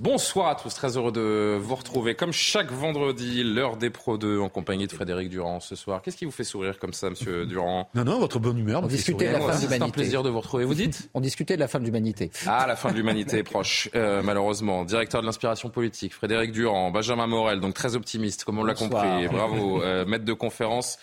[0.00, 4.40] Bonsoir à tous, très heureux de vous retrouver comme chaque vendredi, l'heure des Pro 2
[4.40, 6.00] en compagnie de Frédéric Durand ce soir.
[6.00, 7.86] Qu'est-ce qui vous fait sourire comme ça, monsieur Durand?
[7.94, 8.82] Non, non, votre bonne humeur.
[8.82, 9.92] On discutait de la fin de C'est un l'humanité.
[9.92, 10.64] plaisir de vous retrouver.
[10.64, 11.10] Vous dites?
[11.14, 12.30] On discutait de la fin de l'humanité.
[12.46, 14.86] Ah, la fin de l'humanité est proche, euh, malheureusement.
[14.86, 19.28] Directeur de l'inspiration politique, Frédéric Durand, Benjamin Morel, donc très optimiste, comme on l'a compris.
[19.30, 20.96] Bravo, euh, maître de conférence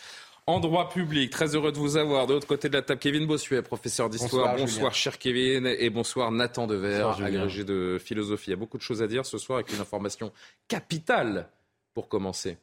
[0.48, 1.30] en droit public.
[1.30, 2.26] Très heureux de vous avoir.
[2.26, 4.54] De l'autre côté de la table, Kevin Bossuet, professeur d'histoire.
[4.54, 5.68] Bonsoir, Bonsoir, cher Kevin.
[5.68, 8.52] Et bonsoir, Nathan Dever, Bonsoir, agrégé de philosophie.
[8.52, 10.32] Il y a beaucoup de choses à dire ce soir avec une information
[10.68, 11.50] capitale
[11.94, 12.58] pour commencer.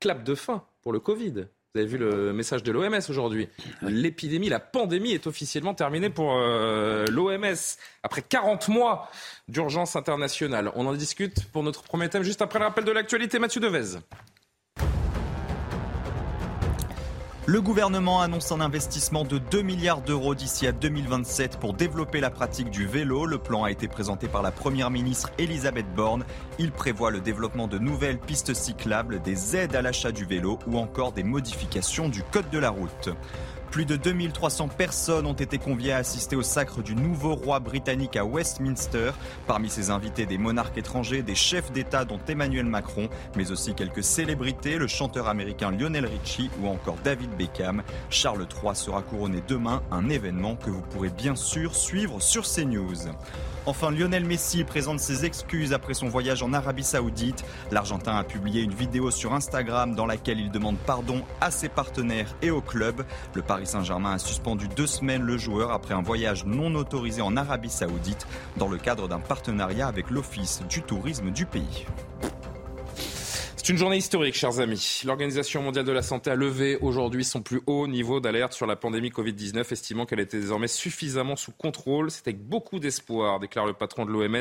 [0.00, 1.46] Clap de fin pour le Covid.
[1.74, 3.46] Vous avez vu le message de l'OMS aujourd'hui.
[3.82, 7.56] L'épidémie, la pandémie est officiellement terminée pour euh, l'OMS.
[8.02, 9.10] Après 40 mois
[9.48, 10.72] d'urgence internationale.
[10.76, 13.38] On en discute pour notre premier thème juste après le rappel de l'actualité.
[13.38, 13.98] Mathieu Devez.
[17.48, 22.28] Le gouvernement annonce un investissement de 2 milliards d'euros d'ici à 2027 pour développer la
[22.28, 23.24] pratique du vélo.
[23.24, 26.26] Le plan a été présenté par la première ministre Elisabeth Borne.
[26.58, 30.76] Il prévoit le développement de nouvelles pistes cyclables, des aides à l'achat du vélo ou
[30.76, 33.08] encore des modifications du code de la route.
[33.70, 38.16] Plus de 2300 personnes ont été conviées à assister au sacre du nouveau roi britannique
[38.16, 39.10] à Westminster.
[39.46, 44.02] Parmi ses invités, des monarques étrangers, des chefs d'État dont Emmanuel Macron, mais aussi quelques
[44.02, 47.82] célébrités, le chanteur américain Lionel Richie ou encore David Beckham.
[48.08, 53.10] Charles III sera couronné demain, un événement que vous pourrez bien sûr suivre sur CNews.
[53.68, 57.44] Enfin, Lionel Messi présente ses excuses après son voyage en Arabie Saoudite.
[57.70, 62.34] L'Argentin a publié une vidéo sur Instagram dans laquelle il demande pardon à ses partenaires
[62.40, 63.04] et au club.
[63.34, 67.36] Le Paris Saint-Germain a suspendu deux semaines le joueur après un voyage non autorisé en
[67.36, 68.26] Arabie Saoudite
[68.56, 71.84] dans le cadre d'un partenariat avec l'Office du tourisme du pays.
[73.68, 75.02] C'est une journée historique, chers amis.
[75.04, 78.76] L'Organisation mondiale de la santé a levé aujourd'hui son plus haut niveau d'alerte sur la
[78.76, 82.10] pandémie Covid-19, estimant qu'elle était désormais suffisamment sous contrôle.
[82.10, 84.40] C'est avec beaucoup d'espoir, déclare le patron de l'OMS,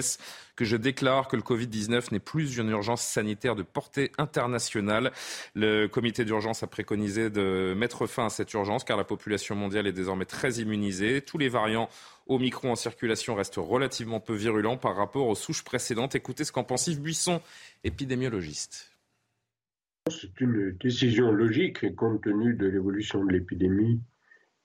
[0.55, 5.11] que je déclare que le Covid-19 n'est plus une urgence sanitaire de portée internationale.
[5.55, 9.87] Le comité d'urgence a préconisé de mettre fin à cette urgence car la population mondiale
[9.87, 11.21] est désormais très immunisée.
[11.21, 11.89] Tous les variants
[12.27, 16.15] Omicron en circulation restent relativement peu virulents par rapport aux souches précédentes.
[16.15, 17.41] Écoutez ce qu'en pense Yves Buisson,
[17.83, 18.96] épidémiologiste.
[20.09, 23.99] C'est une décision logique compte tenu de l'évolution de l'épidémie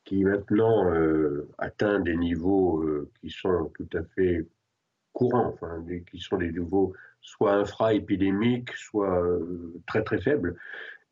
[0.04, 4.46] qui maintenant euh, atteint des niveaux euh, qui sont tout à fait
[5.12, 10.56] courants, enfin, qui sont des niveaux soit infra-épidémiques, soit euh, très très faibles,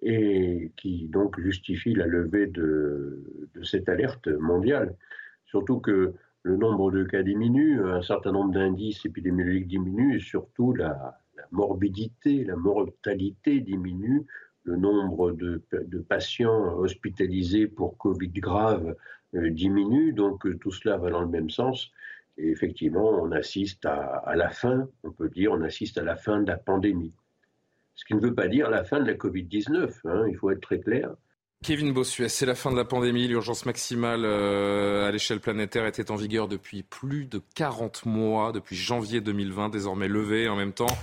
[0.02, 3.22] et qui donc justifient la levée de,
[3.62, 4.96] cette alerte mondiale.
[5.44, 10.72] Surtout que le nombre de cas diminue, un certain nombre d'indices épidémiologiques diminuent, et surtout
[10.72, 11.19] la
[11.52, 14.26] morbidité, la mortalité diminue,
[14.64, 15.62] le nombre de,
[16.08, 18.94] patients hospitalisés pour Covid grave
[19.34, 21.90] euh, diminue, donc euh, tout cela va dans le même sens.
[22.36, 26.16] Et effectivement, on assiste à, à la fin, on peut dire, on assiste à la
[26.16, 27.12] fin de la pandémie.
[27.94, 30.62] Ce qui ne veut pas dire la fin de la Covid-19, hein, il faut être
[30.62, 31.14] très clair.
[31.62, 33.28] Kevin Bossuet, c'est la fin de la pandémie.
[33.28, 38.76] L'urgence maximale euh, à l'échelle planétaire était en vigueur depuis plus de 40 mois, depuis
[38.76, 40.48] janvier 2020, désormais levée.
[40.48, 40.96] En même temps,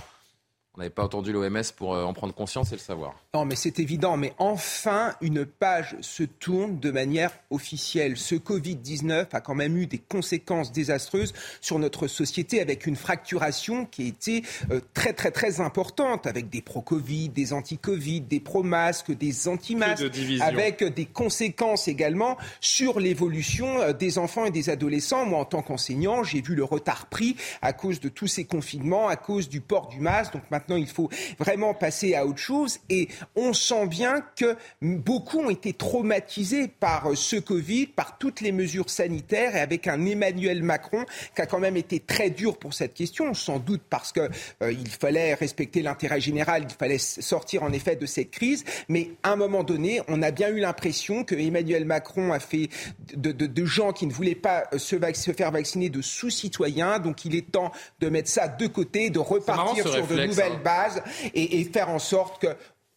[0.78, 3.16] on n'avait pas entendu l'OMS pour euh, en prendre conscience et le savoir.
[3.34, 4.16] Non, mais c'est évident.
[4.16, 8.16] Mais enfin, une page se tourne de manière officielle.
[8.16, 13.86] Ce Covid-19 a quand même eu des conséquences désastreuses sur notre société avec une fracturation
[13.86, 19.10] qui a été euh, très, très, très importante avec des pro-Covid, des anti-Covid, des pro-masques,
[19.10, 20.04] des Que anti-masques.
[20.04, 20.46] de division.
[20.46, 25.26] Avec des conséquences également sur l'évolution euh, des enfants et des adolescents.
[25.26, 29.08] Moi, en tant qu'enseignant, j'ai vu le retard pris à cause de tous ces confinements,
[29.08, 30.34] à cause du port du masque.
[30.34, 32.78] Donc maintenant, il faut vraiment passer à autre chose.
[32.90, 38.40] Et on sent bien que beaucoup ont été traumatisés par euh, ce Covid, par toutes
[38.40, 41.04] les mesures sanitaires et avec un Emmanuel Macron
[41.34, 44.28] qui a quand même été très dur pour cette question, sans doute parce que
[44.62, 48.64] euh, il fallait respecter l'intérêt général, il fallait sortir en effet de cette crise.
[48.88, 52.68] Mais à un moment donné, on a bien eu l'impression que Emmanuel Macron a fait
[53.14, 56.02] de, de- de gens qui ne voulaient pas euh, se, vac- se faire vacciner de
[56.02, 56.98] sous-citoyens.
[56.98, 60.57] Donc il est temps de mettre ça de côté, de repartir marrant, sur de nouvelles
[60.58, 61.02] bases
[61.34, 62.48] et, et faire en sorte que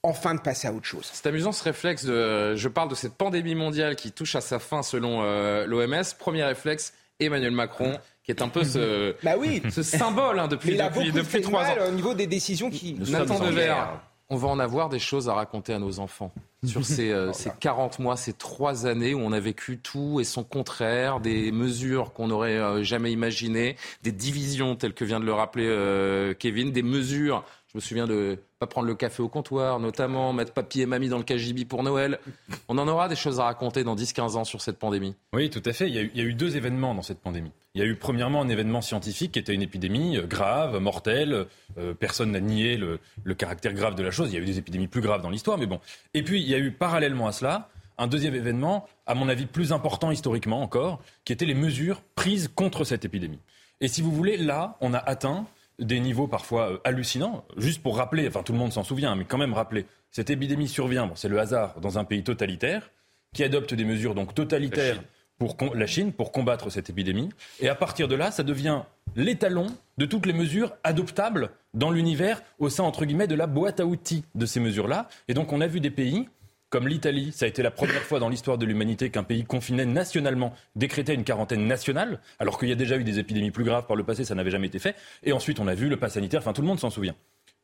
[0.04, 1.10] enfin de passer à autre chose.
[1.12, 2.56] C'est amusant ce réflexe de.
[2.56, 6.04] Je parle de cette pandémie mondiale qui touche à sa fin selon euh, l'OMS.
[6.20, 9.62] Premier réflexe, Emmanuel Macron qui est un peu ce, bah oui.
[9.72, 11.88] ce symbole hein, depuis, depuis, depuis trois ans.
[11.88, 12.94] Au niveau des décisions qui.
[12.94, 14.00] Nathan Devers,
[14.32, 16.32] on va en avoir des choses à raconter à nos enfants.
[16.66, 20.24] Sur ces, euh, ces 40 mois, ces trois années où on a vécu tout et
[20.24, 25.26] son contraire, des mesures qu'on n'aurait euh, jamais imaginées, des divisions telles que vient de
[25.26, 29.28] le rappeler euh, Kevin, des mesures je me souviens de pas prendre le café au
[29.28, 32.20] comptoir, notamment mettre papy et mamie dans le KGB pour Noël.
[32.68, 35.16] On en aura des choses à raconter dans 10-15 ans sur cette pandémie.
[35.34, 35.90] Oui, tout à fait.
[35.90, 37.50] Il y, a eu, deux événements dans cette pandémie.
[37.74, 41.48] Il y a eu premièrement un événement scientifique qui était une épidémie euh, grave, mortelle.
[41.80, 43.00] Euh, personne n'a nié le,
[43.34, 44.30] caractère grave de la chose.
[44.32, 45.80] Il y a eu des épidémies plus graves dans l'histoire, mais bon.
[46.14, 49.48] Et puis il y a eu parallèlement à cela un deuxième événement, à mon avis
[49.48, 53.40] plus important historiquement encore, qui étaient les mesures prises contre cette épidémie.
[53.80, 55.48] Et si vous voulez, là, on a atteint
[55.82, 57.44] des niveaux parfois euh, hallucinants.
[57.58, 60.68] Juste pour rappeler, enfin tout le monde s'en souvient, mais quand même rappeler, cette épidémie
[60.68, 62.92] survient, bon, c'est le hasard, dans un pays totalitaire,
[63.34, 65.02] qui adopte des mesures donc totalitaires
[65.38, 67.30] pour la Chine pour combattre cette épidémie.
[67.60, 68.82] Et à partir de là, ça devient
[69.16, 69.68] l'étalon
[69.98, 73.86] de toutes les mesures adoptables dans l'univers au sein, entre guillemets, de la boîte à
[73.86, 75.10] outils de ces mesures-là.
[75.28, 76.28] Et donc on a vu des pays
[76.72, 79.86] comme l'Italie, ça a été la première fois dans l'histoire de l'humanité qu'un pays confiné
[79.86, 83.86] nationalement décrétait une quarantaine nationale, alors qu'il y a déjà eu des épidémies plus graves
[83.86, 84.96] par le passé, ça n'avait jamais été fait.
[85.24, 87.14] Et ensuite, on a vu le pass sanitaire, enfin tout le monde s'en souvient.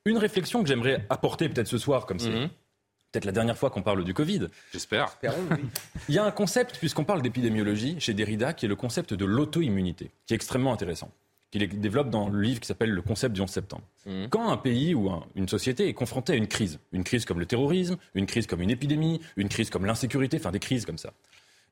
[0.04, 2.50] Une réflexion que j'aimerais apporter peut-être ce soir, comme c'est mhm.
[3.14, 4.50] peut-être la dernière fois qu'on parle du Covid.
[4.74, 5.18] J'espère.
[6.10, 9.24] Il y a un concept, puisqu'on parle d'épidémiologie, chez Derrida, qui est le concept de
[9.24, 11.12] l'auto-immunité, qui est extrêmement intéressant
[11.58, 13.84] qu'il développe dans le livre qui s'appelle Le concept du 11 septembre.
[14.06, 14.28] Mmh.
[14.30, 17.46] Quand un pays ou une société est confronté à une crise, une crise comme le
[17.46, 21.14] terrorisme, une crise comme une épidémie, une crise comme l'insécurité, enfin des crises comme ça,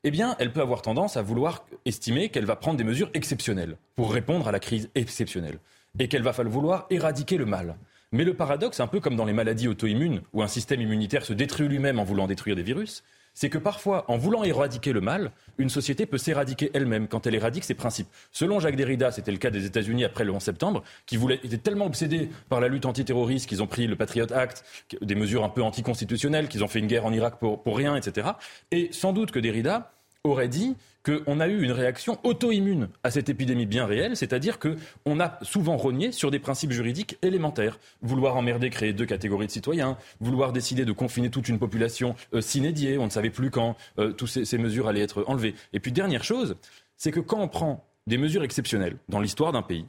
[0.04, 3.78] eh bien, elle peut avoir tendance à vouloir estimer qu'elle va prendre des mesures exceptionnelles
[3.96, 5.60] pour répondre à la crise exceptionnelle
[6.00, 7.76] et qu'elle va vouloir éradiquer le mal.
[8.12, 11.34] Mais le paradoxe, un peu comme dans les maladies auto-immunes, où un système immunitaire se
[11.34, 13.04] détruit lui-même en voulant détruire des virus,
[13.36, 17.36] c'est que parfois, en voulant éradiquer le mal, une société peut s'éradiquer elle-même quand elle
[17.36, 18.08] éradique ses principes.
[18.32, 21.86] Selon Jacques Derrida, c'était le cas des États-Unis après le 11 septembre, qui étaient tellement
[21.86, 24.66] obsédés par la lutte antiterroriste qu'ils ont pris le Patriot Act,
[25.02, 28.30] des mesures un peu anticonstitutionnelles, qu'ils ont fait une guerre en Irak pour rien, etc.
[28.72, 29.95] Et sans doute que Derrida
[30.26, 30.76] aurait dit
[31.06, 35.78] qu'on a eu une réaction auto-immune à cette épidémie bien réelle, c'est-à-dire qu'on a souvent
[35.78, 37.80] rogné sur des principes juridiques élémentaires.
[38.02, 42.42] Vouloir emmerder, créer deux catégories de citoyens, vouloir décider de confiner toute une population euh,
[42.42, 45.54] s'inédier, on ne savait plus quand euh, toutes ces, ces mesures allaient être enlevées.
[45.74, 46.56] Et puis dernière chose,
[46.98, 49.86] c'est que quand on prend des mesures exceptionnelles dans l'histoire d'un pays,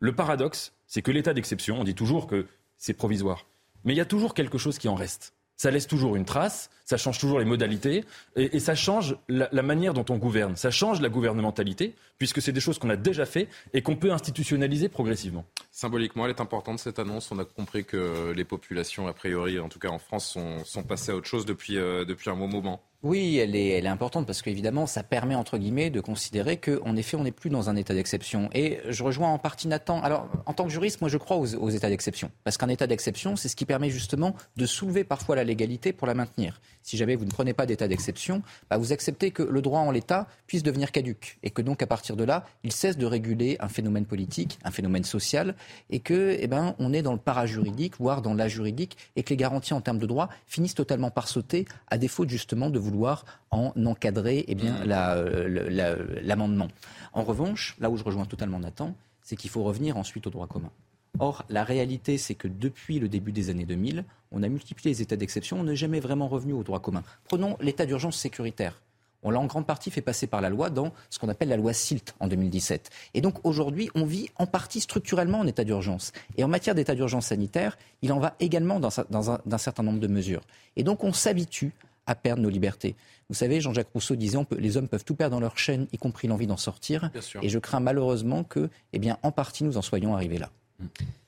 [0.00, 3.46] le paradoxe, c'est que l'état d'exception, on dit toujours que c'est provisoire,
[3.84, 6.70] mais il y a toujours quelque chose qui en reste ça laisse toujours une trace,
[6.84, 8.04] ça change toujours les modalités
[8.34, 12.58] et, ça change la, manière dont on gouverne, ça change la gouvernementalité puisque c'est des
[12.58, 15.44] choses qu'on a déjà fait et qu'on peut institutionnaliser progressivement.
[15.70, 17.30] Symboliquement, elle est importante cette annonce.
[17.30, 20.82] On a compris que les populations, a priori, en tout cas en France, sont, sont
[20.82, 22.82] passées à autre chose depuis, euh, depuis un bon moment.
[23.02, 26.94] Oui, elle est, elle est importante parce qu'évidemment, ça permet, entre guillemets, de considérer qu'en
[26.94, 28.48] effet, on n'est plus dans un état d'exception.
[28.54, 30.00] Et je rejoins en partie Nathan.
[30.02, 32.30] Alors, en tant que juriste, moi, je crois aux, aux états d'exception.
[32.44, 36.06] Parce qu'un état d'exception, c'est ce qui permet justement de soulever parfois la légalité pour
[36.06, 36.60] la maintenir.
[36.84, 39.90] Si jamais vous ne prenez pas d'état d'exception, bah, vous acceptez que le droit en
[39.90, 41.38] l'état puisse devenir caduque.
[41.42, 44.70] Et que donc, à partir de là, il cesse de réguler un phénomène politique, un
[44.70, 45.56] phénomène social,
[45.90, 49.30] et que, eh ben, on est dans le parajuridique, voire dans la juridique, et que
[49.30, 53.24] les garanties en termes de droit finissent totalement par sauter, à défaut justement de vouloir
[53.50, 56.20] en encadrer eh bien, mmh.
[56.22, 56.68] l'amendement.
[57.12, 60.46] en revanche, là où je rejoins totalement Nathan, c'est qu'il faut revenir ensuite au droit
[60.46, 60.70] commun.
[61.18, 65.02] Or, la réalité, c'est que depuis le début des années 2000, on a multiplié les
[65.02, 67.02] états d'exception, on n'est jamais vraiment revenu au droit commun.
[67.24, 68.80] Prenons l'état d'urgence sécuritaire.
[69.22, 71.56] On l'a en grande partie fait passer par la loi dans ce qu'on appelle la
[71.56, 72.90] loi SILT en 2017.
[73.14, 76.12] Et donc aujourd'hui, on vit en partie structurellement en état d'urgence.
[76.36, 80.42] Et en matière d'état d'urgence sanitaire, il en va également d'un certain nombre de mesures.
[80.74, 81.72] Et donc on s'habitue
[82.06, 82.96] à perdre nos libertés.
[83.28, 85.98] Vous savez, Jean-Jacques Rousseau disait que les hommes peuvent tout perdre dans leur chaîne, y
[85.98, 87.10] compris l'envie d'en sortir.
[87.40, 90.50] Et je crains malheureusement que, eh bien, en partie, nous en soyons arrivés là.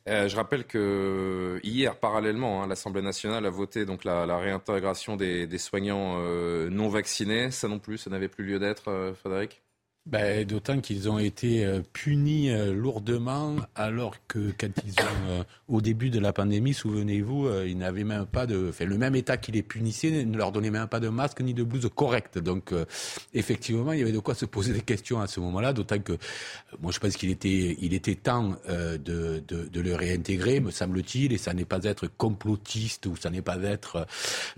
[0.07, 5.59] Euh, je rappelle que hier, parallèlement, hein, l'Assemblée nationale a voté donc la, réintégration des,
[5.59, 7.51] soignants euh, non vaccinés.
[7.51, 9.63] Ça non plus, ça n'avait plus lieu d'être, euh, Frédéric?
[10.07, 15.45] Ben, D'autant qu'ils ont été euh, punis euh, lourdement, alors que quand ils ont, euh,
[15.69, 18.69] au début de la pandémie, souvenez-vous, ils n'avaient même pas de.
[18.69, 21.55] Enfin, le même État qui les punissait ne leur donnait même pas de masque ni
[21.55, 22.39] de blouse correcte.
[22.39, 22.73] Donc,
[23.33, 26.13] effectivement, il y avait de quoi se poser des questions à ce moment-là, d'autant que
[26.81, 31.33] moi, je pense qu'il était, il était temps de, de, de, le réintégrer, me semble-t-il,
[31.33, 34.07] et ça n'est pas être complotiste ou ça n'est pas être.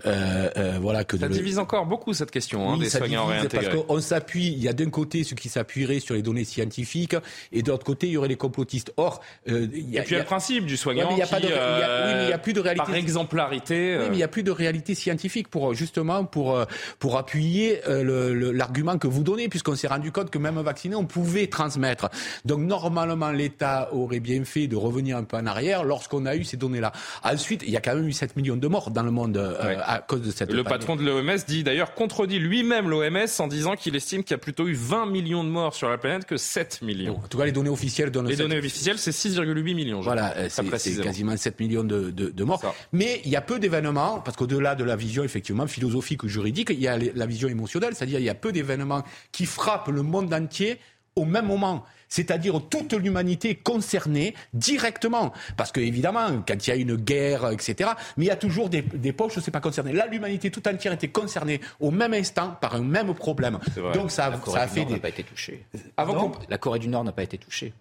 [0.03, 3.69] voilà, que ça divise encore beaucoup cette question hein, des soignants réintégrés.
[3.69, 7.15] Parce qu'on s'appuie, il y a d'un côté qui s'appuieraient sur les données scientifiques,
[7.51, 8.93] et d'autre côté, il y aurait les complotistes.
[8.97, 11.09] Or, euh, il y a, et puis il y a le principe du soignant.
[11.11, 12.85] il y a pas de, oui, mais il y a plus de réalité.
[12.85, 13.97] Par exemplarité.
[13.97, 16.59] Oui, mais il n'y a plus de réalité scientifique pour justement pour
[16.99, 21.47] pour appuyer l'argument que vous donnez, puisqu'on s'est rendu compte que même vacciné, on pouvait
[21.47, 22.09] transmettre.
[22.45, 26.43] Donc normalement, l'État aurait bien fait de revenir un peu en arrière lorsqu'on a eu
[26.43, 26.91] ces données-là.
[27.23, 29.37] Ensuite, il y a quand même eu 7 millions de morts dans le monde
[29.85, 30.51] à cause de cette.
[30.51, 34.35] Le patron de l'OMS dit d'ailleurs contredit lui-même l'OMS en disant qu'il estime qu'il y
[34.35, 37.17] a plutôt eu 20 millions de morts sur la planète que 7 millions.
[37.17, 38.27] en tout cas, les données officielles donnent.
[38.27, 40.01] Les données officielles, c'est 6,8 millions.
[40.01, 42.61] Voilà, c'est quasiment 7 millions de, de, de morts.
[42.91, 46.69] Mais il y a peu d'événements, parce qu'au-delà de la vision effectivement philosophique ou juridique,
[46.71, 50.01] il y a la vision émotionnelle, c'est-à-dire il y a peu d'événements qui frappent le
[50.01, 50.79] monde entier
[51.15, 55.33] au même moment c'est-à-dire toute l'humanité concernée directement.
[55.55, 58.69] Parce que évidemment, quand il y a une guerre, etc., mais il y a toujours
[58.69, 59.93] des, des poches où c'est pas concerné.
[59.93, 63.59] Là, l'humanité tout entière était concernée au même instant par un même problème.
[63.93, 64.93] Donc ça, ça a fait des...
[64.93, 65.63] n'a pas été touchée.
[65.95, 67.73] Avant la Corée du Nord n'a pas été touchée.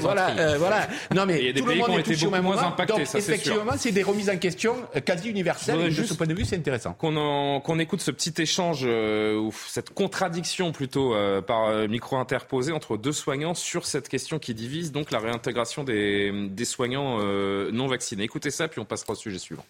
[0.00, 0.88] voilà, euh, voilà.
[1.14, 2.60] Non mais il y a des tout le monde qui est touché au même moment.
[2.60, 5.94] Impactés, Donc ça, effectivement, c'est des remises en question euh, quasi universelles.
[5.94, 6.92] De ce point de vue, c'est intéressant.
[6.92, 12.96] Qu'on écoute ce petit échange euh, ou cette contradiction plutôt euh, par micro interposé entre
[12.96, 18.22] deux soignants sur cette question qui divise donc la réintégration des, soignants euh, non vaccinés.
[18.22, 19.64] Écoutez ça, puis on passera au sujet suivant.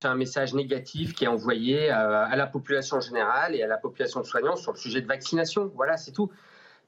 [0.00, 3.78] C'est un message négatif qui est envoyé euh, à la population générale et à la
[3.78, 5.72] population de soignants sur le sujet de vaccination.
[5.74, 6.30] Voilà, c'est tout.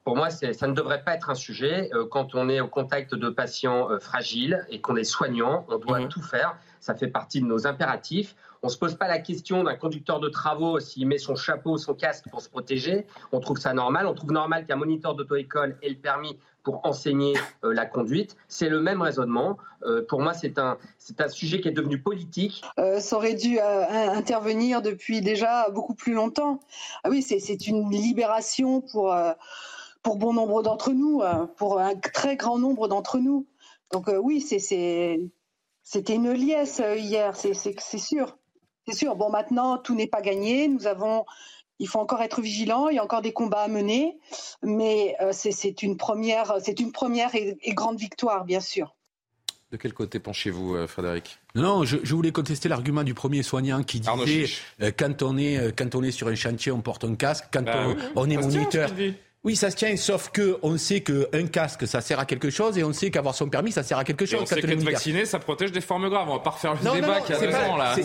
[0.03, 1.89] Pour moi, ça ne devrait pas être un sujet.
[1.93, 5.99] Euh, quand on est au contact de patients fragiles et qu'on est soignant, on doit
[5.99, 6.09] mmh.
[6.09, 6.57] tout faire.
[6.79, 8.35] Ça fait partie de nos impératifs.
[8.61, 11.77] On ne se pose pas la question d'un conducteur de travaux s'il met son chapeau,
[11.77, 13.05] son casque pour se protéger.
[13.31, 14.05] On trouve ça normal.
[14.05, 18.35] On trouve normal qu'un moniteur d'auto-école ait le permis pour enseigner euh, la conduite.
[18.49, 19.57] C'est le même raisonnement.
[19.83, 22.61] Euh, pour moi, c'est un, c'est un sujet qui est devenu politique.
[22.79, 26.59] Euh, ça aurait dû intervenir depuis déjà beaucoup plus longtemps.
[27.05, 29.15] Ah oui, c'est, c'est une libération pour,
[30.01, 31.21] pour bon nombre d'entre nous,
[31.57, 33.47] pour un très grand nombre d'entre nous.
[33.91, 35.19] Donc oui, c'est, c'est,
[35.83, 37.53] c'était une liesse hier, c'est,
[37.97, 38.37] sûr.
[38.85, 39.15] C'est sûr.
[39.15, 40.67] Bon, maintenant, tout n'est pas gagné.
[40.67, 41.25] Nous avons,
[41.79, 42.89] il faut encore être vigilant.
[42.89, 44.19] Il y a encore des combats à mener,
[44.61, 48.95] mais euh, c'est une première, c'est une première et, grande victoire, bien sûr.
[49.71, 51.39] De quel côté penchez-vous, euh, Frédéric?
[51.55, 54.45] Non, je, voulais contester l'argument du premier soignant qui disait
[54.81, 57.45] euh, quand on est quand on est sur un chantier, on porte un casque.
[57.51, 58.89] Quand bah on, est moniteur.
[59.45, 62.77] Oui, ça se tient, sauf que on sait qu'un casque, ça sert à quelque chose,
[62.77, 64.39] et on sait qu'avoir son permis, ça sert à quelque chose.
[64.41, 66.27] Et on sait qu'être vacciné, ça protège des formes graves.
[66.29, 67.95] On va pas refaire le débat qui a raison, là.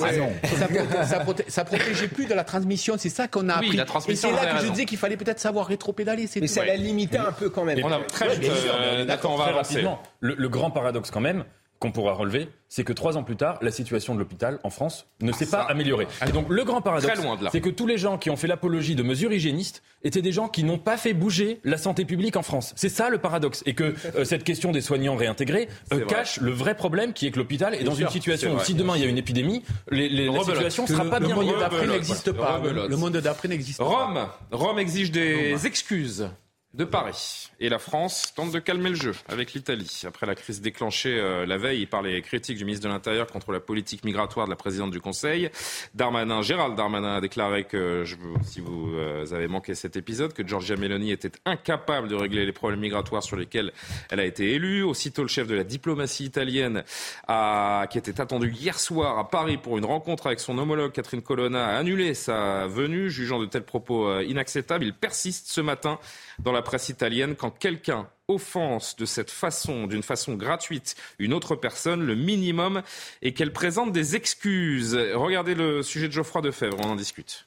[1.48, 3.76] Ça, protégeait plus de la transmission, c'est ça qu'on a appris.
[3.76, 6.28] La transmission, et c'est là que je disais qu'il fallait peut-être savoir rétro-pédaler.
[6.40, 7.80] Mais ça l'a limité un peu quand même.
[7.82, 9.84] On a très vite, euh, on va avancer.
[10.20, 11.44] Le grand paradoxe quand même,
[11.78, 15.06] qu'on pourra relever, c'est que trois ans plus tard, la situation de l'hôpital en France
[15.20, 16.08] ne s'est pas améliorée.
[16.26, 17.20] Et donc le grand paradoxe,
[17.52, 20.48] c'est que tous les gens qui ont fait l'apologie de mesures hygiénistes étaient des gens
[20.48, 22.72] qui n'ont pas fait bouger la santé publique en France.
[22.76, 23.62] C'est ça le paradoxe.
[23.66, 27.30] Et que euh, cette question des soignants réintégrés euh, cache le vrai problème qui est
[27.30, 30.08] que l'hôpital est, dans une situation où si demain il y a une épidémie, les,
[30.08, 31.36] la situation ne sera pas bien.
[31.36, 32.60] Le monde d'après n'existe pas.
[32.64, 33.84] Le monde d'après n'existe pas.
[33.84, 36.28] Rome, Rome exige des excuses
[36.74, 37.50] de Paris.
[37.60, 40.02] Et la France tente de calmer le jeu avec l'Italie.
[40.06, 43.52] Après la crise déclenchée euh, la veille par les critiques du ministre de l'Intérieur contre
[43.52, 45.50] la politique migratoire de la présidente du Conseil,
[45.94, 48.04] Darmanin, Gérald Darmanin a déclaré que,
[48.42, 52.52] si vous euh, avez manqué cet épisode, que Giorgia Meloni était incapable de régler les
[52.52, 53.72] problèmes migratoires sur lesquels
[54.10, 54.82] elle a été élue.
[54.82, 56.82] Aussitôt, le chef de la diplomatie italienne,
[57.28, 61.22] a, qui était attendu hier soir à Paris pour une rencontre avec son homologue Catherine
[61.22, 64.84] Colonna, a annulé sa venue, jugeant de tels propos euh, inacceptables.
[64.84, 66.00] Il persiste ce matin
[66.38, 71.56] dans la presse italienne quand quelqu'un offense de cette façon, d'une façon gratuite, une autre
[71.56, 72.82] personne, le minimum
[73.22, 74.94] est qu'elle présente des excuses.
[74.94, 77.46] Regardez le sujet de Geoffroy Defebvre, on en discute.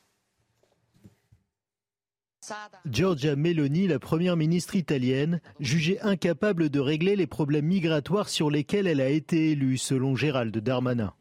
[2.89, 8.87] Giorgia Meloni, la première ministre italienne, jugée incapable de régler les problèmes migratoires sur lesquels
[8.87, 11.13] elle a été élue, selon Gérald Darmanin.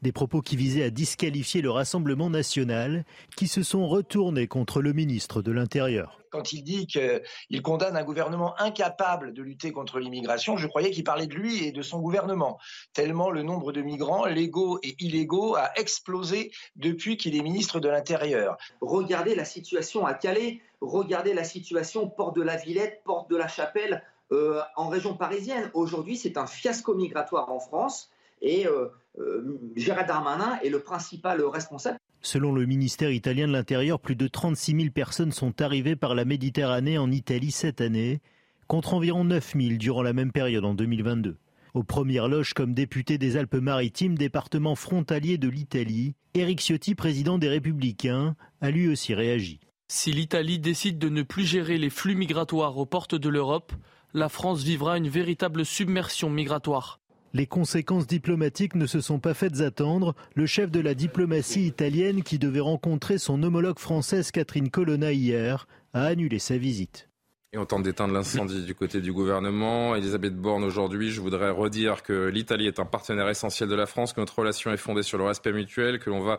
[0.00, 3.04] Des propos qui visaient à disqualifier le Rassemblement national,
[3.36, 6.20] qui se sont retournés contre le ministre de l'Intérieur.
[6.30, 11.02] Quand il dit qu'il condamne un gouvernement incapable de lutter contre l'immigration, je croyais qu'il
[11.02, 12.58] parlait de lui et de son gouvernement,
[12.92, 17.88] tellement le nombre de migrants, légaux et illégaux, a explosé depuis qu'il est ministre de
[17.88, 18.56] l'Intérieur.
[18.80, 23.48] Regardez la situation à Calais, regardez la situation Porte de la Villette, Porte de la
[23.48, 25.70] Chapelle, euh, en région parisienne.
[25.74, 28.10] Aujourd'hui, c'est un fiasco migratoire en France.
[28.42, 31.98] Et euh, euh, Gérard Darmanin est le principal responsable.
[32.20, 36.24] Selon le ministère italien de l'Intérieur, plus de 36 000 personnes sont arrivées par la
[36.24, 38.20] Méditerranée en Italie cette année,
[38.66, 41.36] contre environ 9 000 durant la même période en 2022.
[41.74, 47.48] Aux premières loges comme député des Alpes-Maritimes, département frontalier de l'Italie, Éric Ciotti, président des
[47.48, 49.60] Républicains, a lui aussi réagi.
[49.88, 53.72] Si l'Italie décide de ne plus gérer les flux migratoires aux portes de l'Europe,
[54.12, 57.00] la France vivra une véritable submersion migratoire.
[57.34, 60.14] Les conséquences diplomatiques ne se sont pas faites attendre.
[60.34, 65.68] Le chef de la diplomatie italienne, qui devait rencontrer son homologue française Catherine Colonna hier,
[65.92, 67.08] a annulé sa visite.
[67.54, 69.96] Et on tente d'éteindre l'incendie du côté du gouvernement.
[69.96, 74.12] Elisabeth Borne, aujourd'hui, je voudrais redire que l'Italie est un partenaire essentiel de la France,
[74.12, 76.36] que notre relation est fondée sur le respect mutuel, que l'on va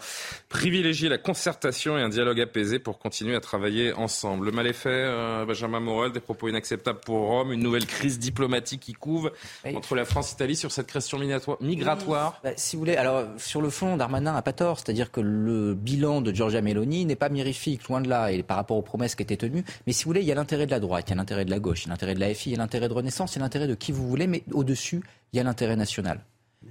[0.50, 4.46] privilégier la concertation et un dialogue apaisé pour continuer à travailler ensemble.
[4.46, 8.20] Le mal est fait, euh, Benjamin Morel, des propos inacceptables pour Rome, une nouvelle crise
[8.20, 9.32] diplomatique qui couve
[9.66, 12.40] entre la France et l'Italie sur cette question migratoire.
[12.44, 15.74] Bah, si vous voulez, alors sur le fond, Darmanin n'a pas tort, c'est-à-dire que le
[15.74, 19.16] bilan de Giorgia Meloni n'est pas mirifique, loin de là, et par rapport aux promesses
[19.16, 19.64] qui étaient tenues.
[19.88, 21.46] Mais si vous voulez, il y a l'intérêt de la droite il y a l'intérêt
[21.46, 22.94] de la gauche, il y a l'intérêt de la FI, il y a l'intérêt de
[22.94, 25.02] Renaissance, il y a l'intérêt de qui vous voulez, mais au-dessus,
[25.34, 26.22] il y a l'intérêt national.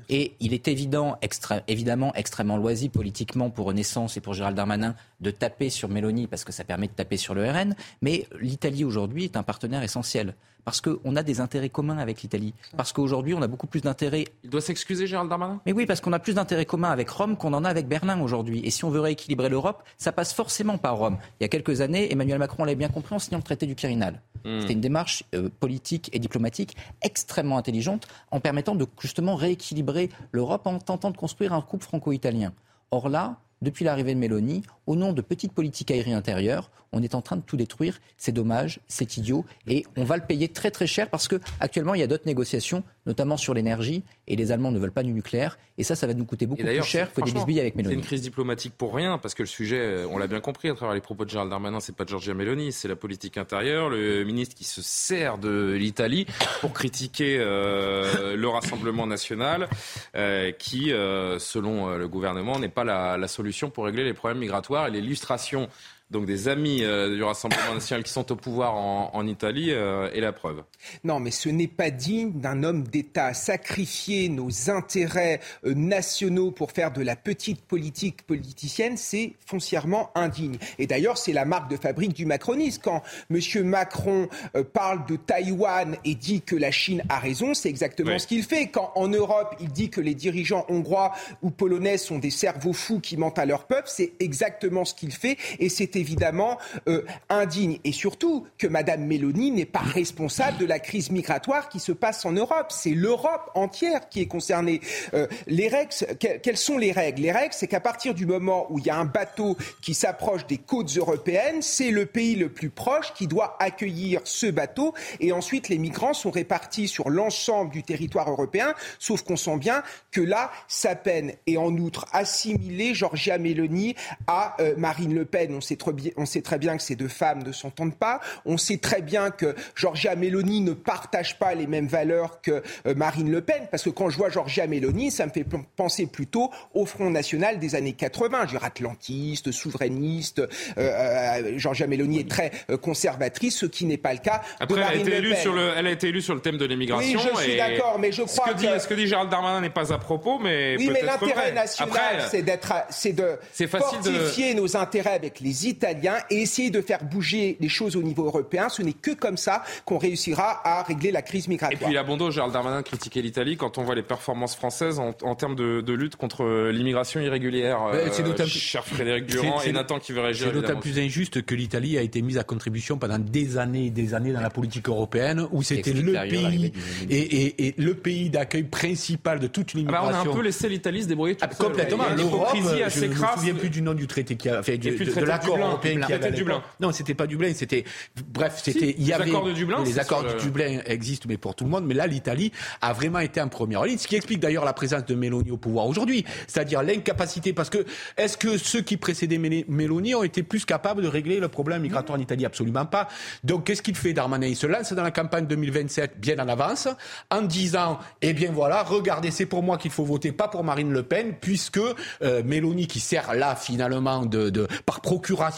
[0.08, 1.18] Et il est évident,
[1.66, 6.44] évidemment extrêmement loisible politiquement pour Renaissance et pour Gérald Darmanin de taper sur Mélanie parce
[6.44, 7.74] que ça permet de taper sur le RN.
[8.02, 10.34] Mais l'Italie aujourd'hui est un partenaire essentiel
[10.64, 12.52] parce qu'on a des intérêts communs avec l'Italie.
[12.76, 14.26] Parce qu'aujourd'hui, on a beaucoup plus d'intérêts.
[14.44, 15.62] Il doit s'excuser, Gérald Darmanin?
[15.64, 18.20] Mais oui, parce qu'on a plus d'intérêts communs avec Rome qu'on en a avec Berlin
[18.20, 18.60] aujourd'hui.
[18.64, 21.16] Et si on veut rééquilibrer l'Europe, ça passe forcément par Rome.
[21.40, 23.74] Il y a quelques années, Emmanuel Macron l'avait bien compris en signant le traité du
[23.74, 24.20] Quirinal.
[24.44, 24.60] Hmm.
[24.60, 30.66] C'était une démarche euh, politique et diplomatique extrêmement intelligente en permettant de justement rééquilibrer l'Europe
[30.66, 32.52] en tentant de construire un couple franco-italien.
[32.90, 37.14] Or là, depuis l'arrivée de Mélanie, au nom de petites politiques aériennes intérieures, on est
[37.14, 38.00] en train de tout détruire.
[38.16, 41.94] C'est dommage, c'est idiot, et on va le payer très très cher parce que actuellement
[41.94, 45.12] il y a d'autres négociations, notamment sur l'énergie, et les Allemands ne veulent pas du
[45.12, 47.94] nucléaire, et ça, ça va nous coûter beaucoup plus cher que des bisbilles avec Mélanie.
[47.94, 50.68] C'est une crise diplomatique pour rien, parce que le sujet, euh, on l'a bien compris
[50.68, 53.88] à travers les propos de Gérald Darmanin, c'est pas Giorgia Meloni, c'est la politique intérieure,
[53.88, 56.26] le ministre qui se sert de l'Italie
[56.60, 59.68] pour critiquer euh, le Rassemblement national,
[60.14, 64.86] euh, qui, selon le gouvernement, n'est pas la, la solution pour régler les problèmes migratoires
[64.86, 65.68] et l'illustration
[66.10, 70.20] donc des amis euh, du Rassemblement national qui sont au pouvoir en, Italie euh, est
[70.20, 70.62] la preuve.
[71.04, 73.34] Non, mais ce n'est pas digne d'un homme d'État.
[73.34, 80.56] Sacrifier nos intérêts euh, nationaux pour faire de la petite politique politicienne, c'est foncièrement indigne.
[80.78, 82.80] Et d'ailleurs, c'est la marque de fabrique du macronisme.
[82.82, 83.64] Quand M.
[83.64, 84.28] Macron
[84.72, 88.68] parle de Taïwan et dit que la Chine a raison, c'est exactement ce qu'il fait.
[88.68, 93.00] Quand en Europe, il dit que les dirigeants hongrois ou polonais sont des cerveaux fous
[93.00, 95.36] qui mentent à leur peuple, c'est exactement ce qu'il fait.
[95.58, 96.58] Et c'est évidemment
[96.88, 97.78] euh, indigne.
[97.84, 102.24] Et surtout que Mme Mélanie n'est pas responsable de la crise migratoire qui se passe
[102.24, 102.68] en Europe.
[102.70, 104.80] C'est l'Europe entière qui est concernée.
[105.14, 107.22] Euh, les règles, quelles sont les règles?
[107.22, 110.46] Les règles, c'est qu'à partir du moment où il y a un bateau qui s'approche
[110.46, 114.94] des côtes européennes, c'est le pays le plus proche qui doit accueillir ce bateau.
[115.20, 118.74] Et ensuite, les migrants sont répartis sur l'ensemble du territoire européen.
[118.98, 123.94] Sauf qu'on sent bien que là, sa peine est en outre assimilée, Georgia Meloni,
[124.26, 125.54] à euh, Marine Le Pen.
[125.54, 128.20] On trop on sait très bien que ces deux femmes ne s'entendent pas.
[128.44, 132.94] On sait très bien que Georgia Meloni ne partage pas les mêmes valeurs que euh,
[132.94, 133.68] Marine Le Pen.
[133.70, 135.44] Parce que quand je vois Georgia Meloni, ça me fait
[135.76, 138.44] penser plutôt au Front National des années 80.
[138.44, 140.40] Je dirais atlantiste, souverainiste.
[140.40, 140.46] Euh,
[140.78, 145.00] euh, Georgia Meloni est très conservatrice, ce qui n'est pas le cas Après, de Marine
[145.06, 145.42] elle a été Le Pen.
[145.42, 147.20] Sur le, elle a été élue sur le thème de l'immigration.
[147.20, 149.60] Oui, je suis d'accord, mais je crois ce que, dit, ce que dit Gérald Darmanin
[149.60, 154.76] n'est pas à propos, mais oui, mais l'intérêt national, c'est d'être, c'est de fortifier nos
[154.76, 158.68] intérêts avec les Italiens et essayer de faire bouger les choses au niveau européen.
[158.68, 161.80] Ce n'est que comme ça qu'on réussira à régler la crise migratoire.
[161.80, 164.56] Et puis il a bon dos, Gérald Darmanin critiquer l'Italie quand on voit les performances
[164.56, 167.78] françaises en, termes de, lutte contre l'immigration irrégulière.
[168.12, 170.48] c'est euh, cher Frédéric Durand et Nathan qui veut réagir.
[170.48, 173.90] C'est d'autant plus injuste que l'Italie a été mise à contribution pendant des années et
[173.90, 176.72] des années dans la politique européenne où c'était le pays
[177.08, 180.08] et, le pays d'accueil principal de toute l'immigration.
[180.08, 182.04] Ah bah on a un peu laissé l'Italie se débrouiller tout ah, Complètement.
[182.16, 185.58] L'Europe, je ne me souviens plus du nom du traité qui a fait de, l'accord
[185.68, 186.62] européen qui avait Dublin.
[186.80, 187.84] Non, c'était pas Dublin, c'était
[188.32, 189.84] bref, c'était il y avait les accords de Dublin.
[189.84, 191.86] Les accords de Dublin existent, mais pour tout le monde.
[191.86, 195.04] Mais là, l'Italie a vraiment été en première ligne, ce qui explique d'ailleurs la présence
[195.04, 197.84] de Mélanie au pouvoir aujourd'hui, c'est-à-dire l'incapacité, parce que
[198.16, 202.18] est-ce que ceux qui précédaient Mélanie ont été plus capables de régler le problème migratoire
[202.18, 202.44] en Italie?
[202.44, 203.08] Absolument pas.
[203.44, 204.46] Donc, qu'est-ce qu'il fait Darmanin?
[204.46, 206.88] Il se lance dans la campagne 2027 bien en avance,
[207.30, 210.92] en disant, eh bien voilà, regardez, c'est pour moi qu'il faut voter, pas pour Marine
[210.92, 215.57] Le Pen, puisque euh, Mélanie, qui sert là finalement de, de par procuration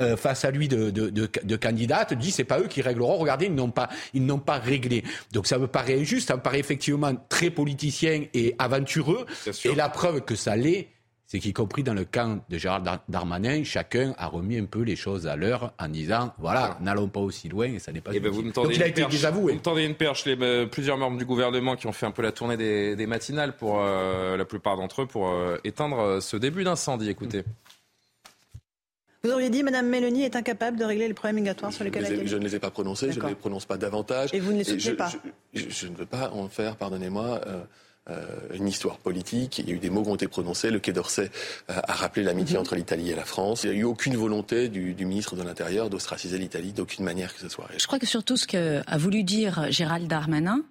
[0.00, 3.16] euh, face à lui de, de, de, de candidate dit c'est pas eux qui régleront.
[3.16, 5.04] Regardez, ils n'ont pas, ils n'ont pas réglé.
[5.32, 9.26] Donc ça me paraît injuste, ça me paraît effectivement très politicien et aventureux.
[9.64, 10.88] Et la preuve que ça l'est,
[11.26, 14.96] c'est qu'y compris dans le camp de Gérald Darmanin, chacun a remis un peu les
[14.96, 18.12] choses à l'heure en disant voilà, n'allons pas aussi loin et ça n'est pas.
[18.12, 19.52] Et eh ben vous me Donc a été désavoué.
[19.52, 22.10] Vous me tendez une perche, les, euh, plusieurs membres du gouvernement qui ont fait un
[22.10, 26.36] peu la tournée des, des matinales pour euh, la plupart d'entre eux pour éteindre ce
[26.36, 27.08] début d'incendie.
[27.08, 27.44] Écoutez.
[29.24, 32.26] Vous auriez dit Madame Mélanie est incapable de régler les problèmes migratoires sur lesquels elle
[32.26, 34.30] Je ne les ai pas prononcés, je ne les prononce pas davantage.
[34.32, 35.12] Et vous ne les soutenez pas
[35.54, 37.40] je, ne veux pas en faire, pardonnez-moi,
[38.10, 39.60] euh, une histoire politique.
[39.60, 40.70] Il y a eu des mots qui ont été prononcés.
[40.70, 41.30] Le Quai d'Orsay
[41.70, 42.62] euh, a rappelé l'amitié mhm.
[42.62, 43.62] entre l'Italie et la France.
[43.62, 47.32] Il n'y a eu aucune volonté du, du ministre de l'Intérieur d'ostraciser l'Italie d'aucune manière
[47.32, 47.68] que ce soit.
[47.78, 50.62] Je crois que surtout ce qu'a voulu dire Gérald Darmanin,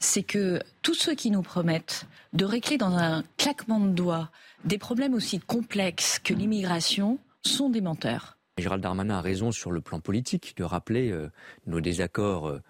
[0.00, 2.04] c'est que tous ceux qui nous promettent
[2.34, 4.30] de régler dans un claquement de doigts
[4.66, 8.38] des problèmes aussi complexes que l'immigration sont des menteurs.
[8.58, 11.30] Gérald Darmanin a raison sur le plan politique de rappeler euh,
[11.66, 12.60] nos désaccords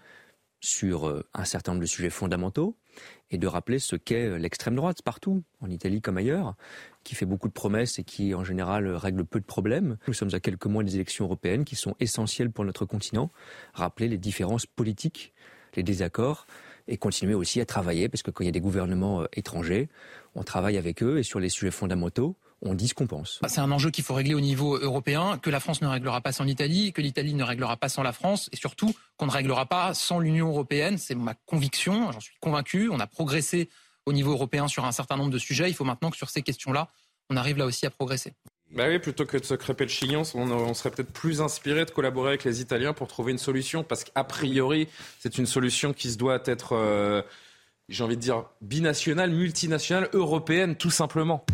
[0.61, 2.77] sur un certain nombre de sujets fondamentaux
[3.31, 6.55] et de rappeler ce qu'est euh, l'extrême droite partout, en Italie comme ailleurs,
[7.05, 9.97] qui fait beaucoup de promesses et qui en général règle peu de problèmes.
[10.07, 13.31] Nous sommes à quelques mois des élections européennes qui sont essentielles pour notre continent.
[13.75, 15.33] Rappeler les différences politiques,
[15.75, 16.47] les désaccords
[16.89, 19.89] et continuer aussi à travailler parce que quand il y a des gouvernements euh, étrangers,
[20.35, 23.41] on travaille avec eux et sur les sujets fondamentaux, on dit ce qu'on pense.
[23.47, 26.33] C'est un enjeu qu'il faut régler au niveau européen, que la France ne réglera pas
[26.33, 29.67] sans l'Italie, que l'Italie ne réglera pas sans la France, et surtout qu'on ne réglera
[29.67, 30.99] pas sans l'Union européenne.
[30.99, 32.89] C'est ma conviction, j'en suis convaincu.
[32.91, 33.69] On a progressé
[34.07, 35.69] au niveau européen sur un certain nombre de sujets.
[35.69, 36.89] Il faut maintenant que sur ces questions-là,
[37.29, 38.33] on arrive là aussi à progresser.
[38.73, 41.91] Bah oui, plutôt que de se crêper le chignon, on, serait peut-être plus inspiré de
[41.91, 44.89] collaborer avec les Italiens pour trouver une solution, parce qu'a priori,
[45.21, 47.23] c'est une solution qui se doit être, euh,
[47.89, 51.45] j'ai envie de dire, binationale, multinationale, européenne, tout simplement.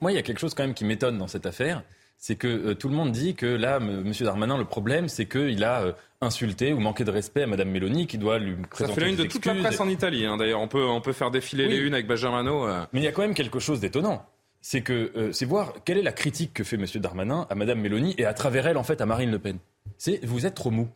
[0.00, 1.82] Moi, il y a quelque chose quand même qui m'étonne dans cette affaire.
[2.16, 4.12] C'est que euh, tout le monde dit que là, M.
[4.20, 8.06] Darmanin, le problème, c'est qu'il a euh, insulté ou manqué de respect à Mme Mélanie,
[8.06, 10.36] qui doit lui présenter Ça fait la une de toute la presse en Italie, hein,
[10.36, 10.60] d'ailleurs.
[10.60, 12.84] On peut, on peut faire défiler les unes avec Benjamin euh.
[12.92, 14.24] Mais il y a quand même quelque chose d'étonnant.
[14.60, 16.86] C'est que c'est voir quelle est la critique que fait M.
[16.96, 19.58] Darmanin à Mme Mélanie et à travers elle, en fait, à Marine Le Pen.
[19.98, 20.88] C'est vous êtes trop mou.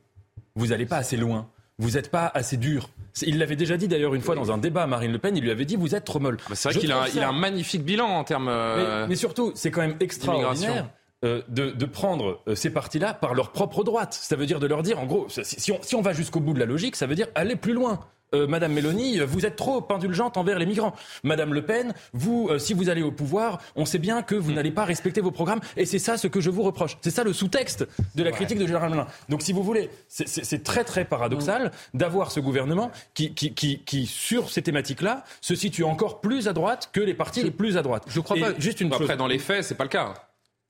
[0.55, 2.89] Vous n'allez pas assez loin vous n'êtes pas assez dur.
[3.23, 5.43] Il l'avait déjà dit d'ailleurs une fois dans un débat à Marine Le Pen, il
[5.43, 6.39] lui avait dit vous êtes trop molle.
[6.55, 8.49] C'est vrai qu'il a, il a, un magnifique bilan en termes.
[8.49, 10.91] Euh, mais, surtout, c'est quand même extraordinaire.
[11.25, 14.13] Euh, de, de, prendre euh, ces partis-là par leur propre droite.
[14.13, 16.53] Ça veut dire de leur dire, en gros, si on, si on va jusqu'au bout
[16.53, 18.01] de la logique, ça veut dire aller plus loin.
[18.35, 20.95] Euh, Madame Mélanie, vous êtes trop indulgente envers les migrants.
[21.23, 24.53] Madame Le Pen, vous, euh, si vous allez au pouvoir, on sait bien que vous
[24.53, 26.97] n'allez pas respecter vos programmes, et c'est ça ce que je vous reproche.
[27.03, 29.11] C'est ça le sous-texte de la critique de Gérald Darmanin.
[29.29, 34.07] Donc, si vous voulez, c'est très très paradoxal d'avoir ce gouvernement qui, qui, qui, qui
[34.07, 37.83] sur ces thématiques-là, se situe encore plus à droite que les partis les plus à
[37.83, 38.05] droite.
[38.09, 38.59] Je crois pas.
[38.59, 40.26] Juste une Après, dans les faits, c'est pas le cas.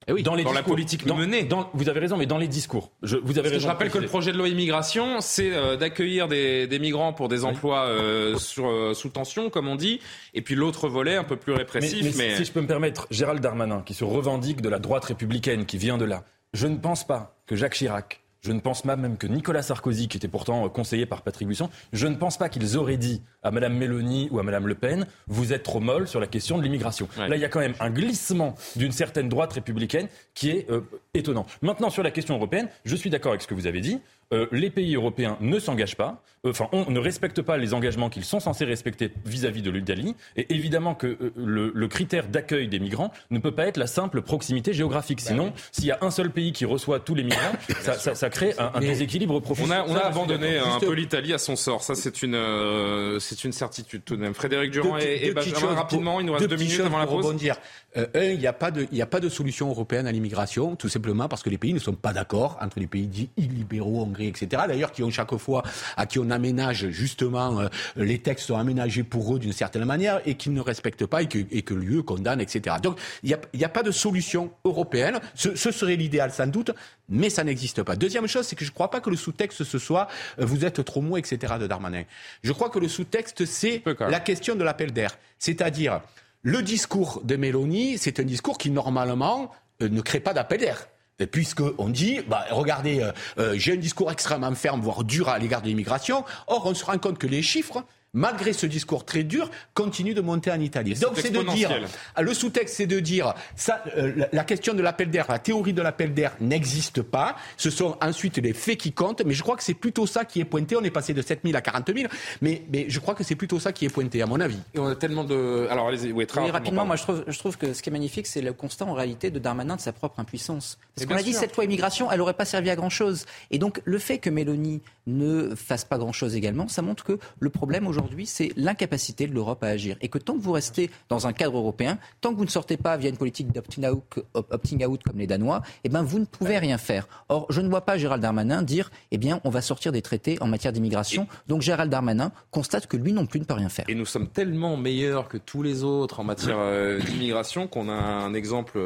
[0.09, 1.47] Eh oui, dans, les la politique menée.
[1.73, 2.91] vous avez raison, mais dans les discours.
[3.03, 6.29] Je, vous avez raison je rappelle que le projet de loi immigration, c'est euh, d'accueillir
[6.29, 9.99] des, des, migrants pour des emplois euh, sur, euh, sous tension, comme on dit,
[10.33, 12.15] et puis l'autre volet un peu plus répressif.
[12.17, 15.65] Mais, si je peux me permettre, Gérald Darmanin, qui se revendique de la droite républicaine,
[15.65, 18.95] qui vient de là, je ne pense pas que Jacques Chirac, je ne pense pas
[18.95, 22.49] même que Nicolas Sarkozy, qui était pourtant conseillé par Patrick Buisson, je ne pense pas
[22.49, 26.07] qu'ils auraient dit à Mme Mélanie ou à Mme Le Pen, vous êtes trop molle
[26.07, 27.07] sur la question de l'immigration.
[27.17, 30.81] Là, il y a quand même un glissement d'une certaine droite républicaine qui est euh,
[31.13, 31.45] étonnant.
[31.61, 33.99] Maintenant, sur la question européenne, je suis d'accord avec ce que vous avez dit.
[34.33, 38.09] Euh, les pays européens ne s'engagent pas, euh, enfin, on ne respecte pas les engagements
[38.09, 40.15] qu'ils sont censés respecter vis-à-vis de l'Italie.
[40.35, 44.21] Et évidemment que euh, le, critère d'accueil des migrants ne peut pas être la simple
[44.21, 45.19] proximité géographique.
[45.19, 47.53] Bah Sinon, s'il y a un seul pays qui reçoit tous les migrants,
[47.97, 49.63] ça, crée un, déséquilibre profond.
[49.67, 51.83] On a, on a abandonné un peu l'Italie à son sort.
[51.83, 54.33] Ça, c'est une, c'est une certitude tout de même.
[54.33, 57.25] Frédéric Durand et, Benjamin, rapidement, il nous reste deux, minutes avant la pause.
[57.25, 57.55] Rebondir.
[57.95, 61.27] un, il n'y a, pas de, a pas de solution européenne à l'immigration, tout simplement
[61.27, 64.63] parce que les pays ne sont pas d'accord entre les pays dits illibéraux, etc.
[64.67, 65.63] D'ailleurs, qui ont chaque fois,
[65.95, 70.21] à qui on aménage justement, euh, les textes sont aménagés pour eux d'une certaine manière
[70.25, 72.77] et qu'ils ne respectent pas et que, et que l'UE condamne, etc.
[72.81, 75.19] Donc, il n'y a, a, pas de solution européenne.
[75.35, 76.71] Ce, serait l'idéal sans doute,
[77.09, 77.95] mais ça n'existe pas.
[77.95, 80.07] Deuxième chose, c'est que je ne crois pas que le sous-texte ce soit
[80.39, 81.55] euh, vous êtes trop mou, etc.
[81.59, 82.03] de Darmanin.
[82.43, 85.17] Je crois que le sous-texte, c'est la question de l'appel d'air.
[85.39, 86.01] C'est-à-dire,
[86.43, 90.87] le discours de Mélanie, c'est un discours qui normalement euh, ne crée pas d'appel d'air
[91.25, 95.61] puisqu'on dit, bah, regardez, euh, euh, j'ai un discours extrêmement ferme, voire dur à l'égard
[95.61, 96.23] de l'immigration.
[96.45, 100.21] Or, on se rend compte que les chiffres malgré ce discours très dur, continue de
[100.21, 100.93] monter en Italie.
[100.95, 101.71] Donc c'est de dire,
[102.15, 105.73] ah, le sous-texte c'est de dire, ça, euh, la, question de l'appel d'air, la théorie
[105.73, 107.35] de l'appel d'air n'existe pas.
[107.57, 110.39] Ce sont ensuite les faits qui comptent, mais je crois que c'est plutôt ça qui
[110.39, 110.75] est pointé.
[110.75, 112.07] On est passé de 7 000 à 40 000,
[112.41, 114.59] mais, mais je crois que c'est plutôt ça qui est pointé, à mon avis.
[114.73, 115.67] Et on a tellement de...
[115.69, 118.27] Alors allez-y, oui, très rapidement, moi je trouve, je trouve que ce qui est magnifique,
[118.27, 120.77] c'est le constat en réalité de Darmanin de sa propre impuissance.
[120.95, 123.25] Parce qu'on a dit, cette loi immigration, elle n'aurait pas servi à grand-chose.
[123.51, 127.49] Et donc le fait que Mélanie ne fasse pas grand-chose également, ça montre que le
[127.49, 129.97] problème aujourd'hui, c'est l'incapacité capacité de l'Europe à agir.
[130.01, 132.77] Et que tant que vous restez dans un cadre européen, tant que vous ne sortez
[132.77, 136.77] pas via une politique d'opting out, comme les Danois, eh ben vous ne pouvez rien
[136.77, 137.07] faire.
[137.27, 140.37] Or, je ne vois pas Gérald Darmanin dire eh bien, on va sortir des traités
[140.41, 141.27] en matière d'immigration.
[141.47, 143.85] Donc Gérald Darmanin constate que lui non plus ne peut rien faire.
[143.89, 147.93] Et nous sommes tellement meilleurs que tous les autres en matière euh, d'immigration qu'on a
[147.93, 148.79] un exemple.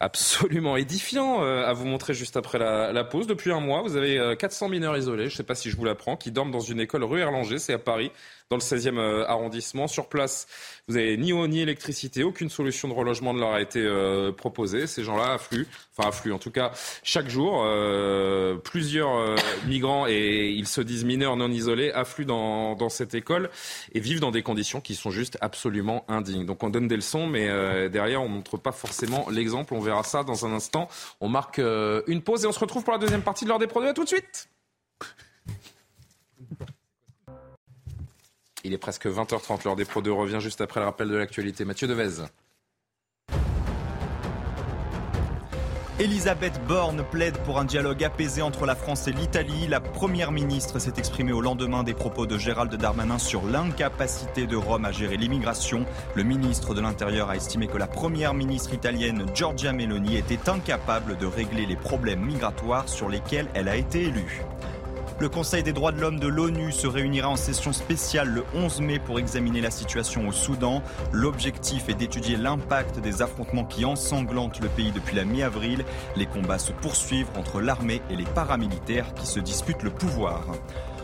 [0.00, 3.26] Euh, absolument édifiant à vous montrer juste après la, pause.
[3.26, 5.84] Depuis un mois, vous avez 400 mineurs isolés, je ne sais pas si je vous
[5.84, 8.10] l'apprends, qui dorment dans une école rue Erlanger, c'est à Paris,
[8.50, 9.88] dans le 16e euh, arrondissement.
[9.88, 10.46] Sur place,
[10.86, 14.30] vous n'avez ni eau ni électricité, aucune solution de relogement ne leur a été euh,
[14.30, 14.86] proposée.
[14.86, 16.70] Ces gens-là affluent, enfin affluent en tout cas
[17.02, 17.64] chaque jour.
[17.64, 19.34] Euh, plusieurs
[19.66, 23.50] migrants, et ils se disent mineurs non isolés, affluent dans, dans, cette école
[23.92, 26.46] et vivent dans des conditions qui sont juste absolument indignes.
[26.46, 27.46] Donc on donne des leçons, mais
[27.88, 29.74] derrière on ne montre pas forcément l'exemple.
[29.74, 30.88] On verra ça dans un instant.
[31.20, 33.66] On marque une pause et on se retrouve pour la deuxième partie de l'heure des
[33.66, 33.88] produits.
[33.90, 34.48] À tout de suite.
[38.66, 39.64] Il est presque 20h30.
[39.64, 41.64] L'heure des Pro 2 revient juste après le rappel de l'actualité.
[41.64, 42.24] Mathieu Devez.
[46.00, 49.68] Elisabeth Borne plaide pour un dialogue apaisé entre la France et l'Italie.
[49.68, 54.56] La première ministre s'est exprimée au lendemain des propos de Gérald Darmanin sur l'incapacité de
[54.56, 55.86] Rome à gérer l'immigration.
[56.16, 61.16] Le ministre de l'Intérieur a estimé que la première ministre italienne Giorgia Meloni était incapable
[61.18, 64.42] de régler les problèmes migratoires sur lesquels elle a été élue.
[65.18, 68.82] Le Conseil des droits de l'homme de l'ONU se réunira en session spéciale le 11
[68.82, 70.82] mai pour examiner la situation au Soudan.
[71.10, 75.86] L'objectif est d'étudier l'impact des affrontements qui ensanglantent le pays depuis la mi-avril.
[76.16, 80.44] Les combats se poursuivent entre l'armée et les paramilitaires qui se disputent le pouvoir.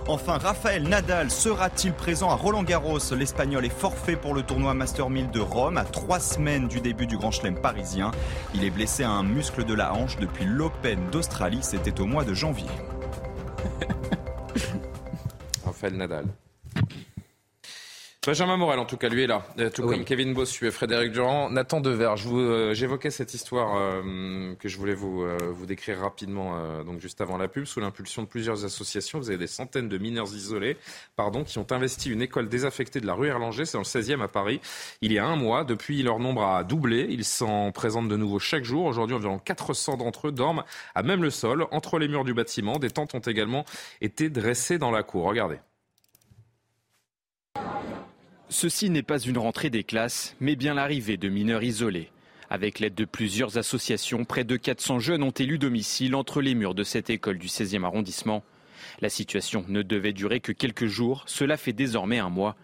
[0.06, 5.08] Enfin, Raphaël Nadal sera-t-il présent à Roland Garros L'Espagnol est forfait pour le tournoi Master
[5.08, 8.10] 1000 de Rome à trois semaines du début du Grand Chelem parisien.
[8.54, 12.24] Il est blessé à un muscle de la hanche depuis l'Open d'Australie, c'était au mois
[12.24, 12.68] de janvier.
[15.82, 16.26] Raphaël Nadal.
[18.24, 19.44] Benjamin Morel, en tout cas, lui est là.
[19.58, 22.14] Euh, tout comme Kevin Bossuet, Frédéric Durand, Nathan Dever.
[22.28, 27.36] Euh, j'évoquais cette histoire euh, que je voulais vous, vous décrire rapidement, donc juste avant
[27.36, 27.64] la pub.
[27.64, 30.76] Sous l'impulsion de plusieurs associations, vous avez des centaines de mineurs isolés
[31.16, 34.22] pardon, qui ont investi une école désaffectée de la rue Erlanger, c'est dans le 16e
[34.22, 34.60] à Paris,
[35.00, 35.64] il y a un mois.
[35.64, 37.08] Depuis, leur nombre a doublé.
[37.10, 38.84] Ils s'en présentent de nouveau chaque jour.
[38.84, 40.62] Aujourd'hui, environ 400 d'entre eux dorment
[40.94, 42.78] à même le sol, entre les murs du bâtiment.
[42.78, 43.64] Des tentes ont également
[44.00, 45.24] été dressées dans la cour.
[45.24, 45.58] Regardez.
[48.52, 52.10] Ceci n'est pas une rentrée des classes, mais bien l'arrivée de mineurs isolés.
[52.50, 56.74] Avec l'aide de plusieurs associations, près de 400 jeunes ont élu domicile entre les murs
[56.74, 58.44] de cette école du 16e arrondissement.
[59.00, 62.54] La situation ne devait durer que quelques jours, cela fait désormais un mois.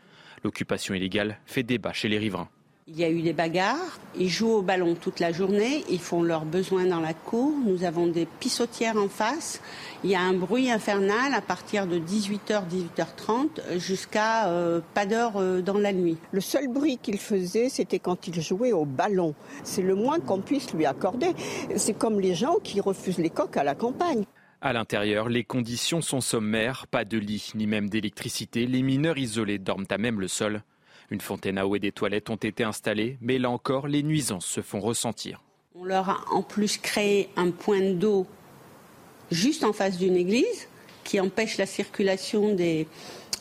[0.44, 2.50] L'occupation illégale fait débat chez les riverains.
[2.90, 6.22] Il y a eu des bagarres, ils jouent au ballon toute la journée, ils font
[6.22, 9.60] leurs besoins dans la cour, nous avons des pissotières en face,
[10.04, 12.62] il y a un bruit infernal à partir de 18h,
[12.96, 16.16] 18h30 jusqu'à euh, pas d'heure euh, dans la nuit.
[16.32, 19.34] Le seul bruit qu'il faisait, c'était quand il jouait au ballon.
[19.64, 21.34] C'est le moins qu'on puisse lui accorder.
[21.76, 24.24] C'est comme les gens qui refusent les coques à la campagne.
[24.62, 29.58] À l'intérieur, les conditions sont sommaires, pas de lit ni même d'électricité, les mineurs isolés
[29.58, 30.62] dorment à même le sol.
[31.10, 34.46] Une fontaine à eau et des toilettes ont été installées, mais là encore, les nuisances
[34.46, 35.42] se font ressentir.
[35.74, 38.26] On leur a en plus créé un point d'eau
[39.30, 40.68] juste en face d'une église
[41.04, 42.86] qui empêche la circulation des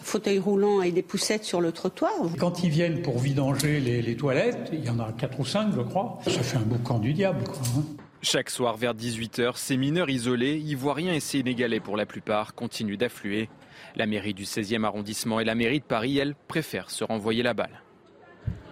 [0.01, 2.13] fauteuils roulants et des poussettes sur le trottoir.
[2.39, 5.81] Quand ils viennent pour vidanger les, toilettes, il y en a quatre ou cinq, je
[5.81, 7.43] crois, ça fait un boucan du diable.
[7.77, 7.83] Hein.
[8.21, 13.49] Chaque soir vers 18h, ces mineurs isolés, ivoiriens et sénégalais pour la plupart, continuent d'affluer.
[13.97, 17.55] La mairie du 16e arrondissement et la mairie de Paris, elles, préfèrent se renvoyer la
[17.55, 17.81] balle.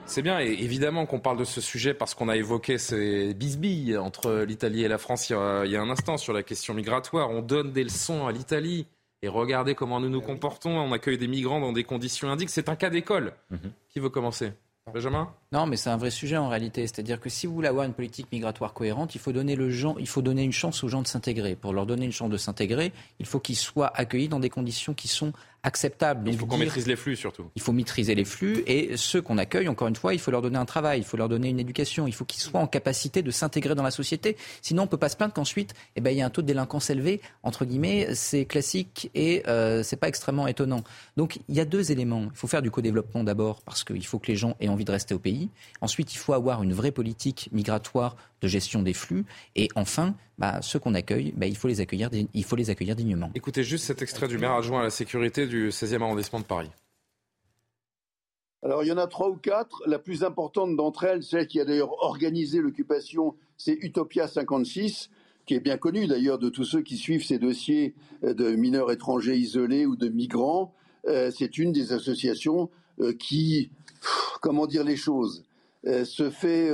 [0.05, 3.97] C'est bien, et évidemment qu'on parle de ce sujet parce qu'on a évoqué ces bisbilles
[3.97, 7.31] entre l'Italie et la France il y, a, un instant sur la question migratoire.
[7.31, 8.85] On donne des leçons à l'Italie.
[9.23, 10.77] Et regardez comment nous nous comportons.
[10.77, 12.47] On accueille des migrants dans des conditions indignes.
[12.47, 13.33] C'est un cas d'école.
[13.49, 13.71] Mhm.
[13.89, 14.53] Qui veut commencer?
[14.93, 15.33] Benjamin?
[15.55, 16.81] Non, mais c'est un vrai sujet en réalité.
[16.81, 19.95] C'est-à-dire que si vous voulez avoir une politique migratoire cohérente, il faut donner, le gens,
[19.97, 21.55] il faut donner une chance aux gens de s'intégrer.
[21.55, 22.91] Pour leur donner une chance de s'intégrer,
[23.21, 25.31] il faut qu'ils soient accueillis dans des conditions qui sont
[25.65, 26.29] acceptable.
[26.29, 27.45] il faut qu'on maîtrise les flux surtout.
[27.55, 30.41] Il faut maîtriser les flux et ceux qu'on accueille, encore une fois, il faut leur
[30.41, 33.23] donner un travail, il faut leur donner une éducation, il faut qu'ils soient en capacité
[33.23, 34.37] de s'intégrer dans la société.
[34.61, 36.47] Sinon, on peut pas se plaindre qu'ensuite, eh ben, il y a un taux de
[36.47, 37.19] délinquance élevé.
[37.41, 40.83] Entre guillemets, c'est classique et euh, c'est pas extrêmement étonnant.
[41.17, 42.25] Donc, il y a deux éléments.
[42.31, 44.91] Il faut faire du co-développement d'abord parce qu'il faut que les gens aient envie de
[44.91, 45.44] rester au pays.
[45.81, 49.25] Ensuite, il faut avoir une vraie politique migratoire de gestion des flux.
[49.55, 52.95] Et enfin, bah, ceux qu'on accueille, bah, il, faut les accueillir, il faut les accueillir
[52.95, 53.31] dignement.
[53.35, 56.69] Écoutez juste cet extrait du maire adjoint à la sécurité du 16e arrondissement de Paris.
[58.63, 59.83] Alors, il y en a trois ou quatre.
[59.85, 65.11] La plus importante d'entre elles, celle qui a d'ailleurs organisé l'occupation, c'est Utopia 56,
[65.45, 69.37] qui est bien connue d'ailleurs de tous ceux qui suivent ces dossiers de mineurs étrangers
[69.37, 70.73] isolés ou de migrants.
[71.07, 73.69] Euh, c'est une des associations euh, qui,
[74.41, 75.45] comment dire les choses,
[75.85, 76.69] euh, se fait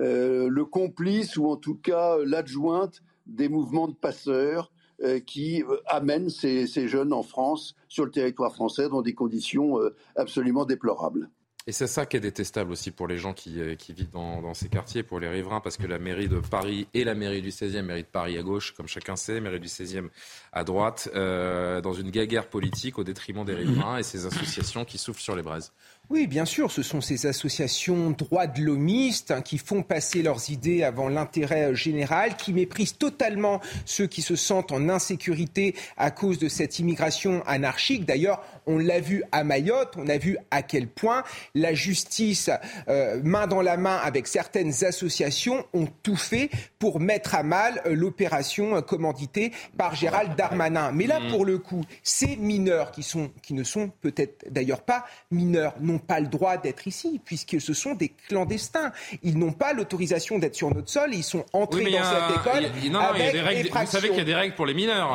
[0.00, 5.76] euh, le complice ou en tout cas l'adjointe des mouvements de passeurs euh, qui euh,
[5.86, 9.78] amènent ces, jeunes en France, sur le territoire français, dans des conditions
[10.16, 11.30] absolument déplorables.
[11.66, 14.42] Et c'est ça qui est détestable aussi pour les gens qui, euh, qui vivent dans,
[14.42, 17.40] dans, ces quartiers, pour les riverains, parce que la mairie de Paris et la mairie
[17.40, 20.10] du 16e, mairie de Paris à gauche, comme chacun sait, mairie du 16e
[20.52, 24.98] à droite, euh, dans une guerre politique au détriment des riverains et ces associations qui
[24.98, 25.72] soufflent sur les braises.
[26.10, 30.50] Oui, bien sûr, ce sont ces associations droits de l'homiste hein, qui font passer leurs
[30.50, 36.38] idées avant l'intérêt général, qui méprisent totalement ceux qui se sentent en insécurité à cause
[36.38, 38.04] de cette immigration anarchique.
[38.04, 42.50] D'ailleurs, on l'a vu à Mayotte, on a vu à quel point la justice,
[42.88, 47.80] euh, main dans la main avec certaines associations, ont tout fait pour mettre à mal
[47.86, 50.92] euh, l'opération euh, commanditée par Gérald Darmanin.
[50.92, 51.28] Mais là, mmh.
[51.30, 55.98] pour le coup, ces mineurs qui, sont, qui ne sont peut-être d'ailleurs pas mineurs, n'ont
[55.98, 58.92] pas le droit d'être ici, puisque ce sont des clandestins.
[59.22, 62.90] Ils n'ont pas l'autorisation d'être sur notre sol, ils sont entrés dans cette école.
[62.90, 64.66] non, non, il y a des règles, vous savez qu'il y a des règles pour
[64.66, 65.10] les mineurs.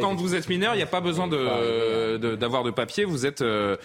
[0.00, 3.42] quand, vous, êtes mineur, il n'y a pas besoin de, d'avoir de, papier, vous êtes
[3.42, 3.76] euh,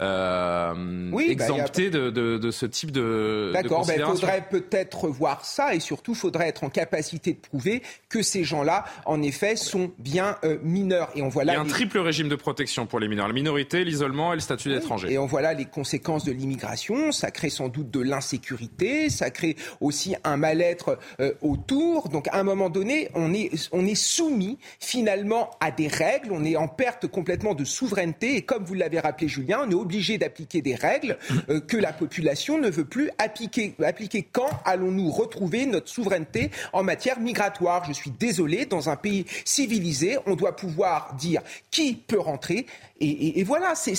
[0.00, 0.74] euh,
[1.12, 3.50] oui, exempté bah, de, de, de, ce type de.
[3.52, 8.22] D'accord, il faudrait peut-être voir ça et surtout, faudrait être en capacité de prouver que
[8.22, 11.10] ces gens-là, en effet, sont bien euh, mineurs.
[11.14, 11.52] Et on voit là.
[11.52, 14.36] Il y a un triple régime de protection pour les mineurs la minorité, l'isolement et
[14.36, 15.03] le statut d'étranger.
[15.08, 17.12] Et on voit là les conséquences de l'immigration.
[17.12, 22.08] Ça crée sans doute de l'insécurité, ça crée aussi un mal-être euh, autour.
[22.08, 26.44] Donc, à un moment donné, on est, on est soumis finalement à des règles, on
[26.44, 28.36] est en perte complètement de souveraineté.
[28.36, 31.92] Et comme vous l'avez rappelé, Julien, on est obligé d'appliquer des règles euh, que la
[31.92, 33.74] population ne veut plus appliquer.
[33.82, 37.84] Appliquer quand allons-nous retrouver notre souveraineté en matière migratoire?
[37.86, 42.66] Je suis désolé, dans un pays civilisé, on doit pouvoir dire qui peut rentrer
[43.00, 43.94] et, voilà, c'est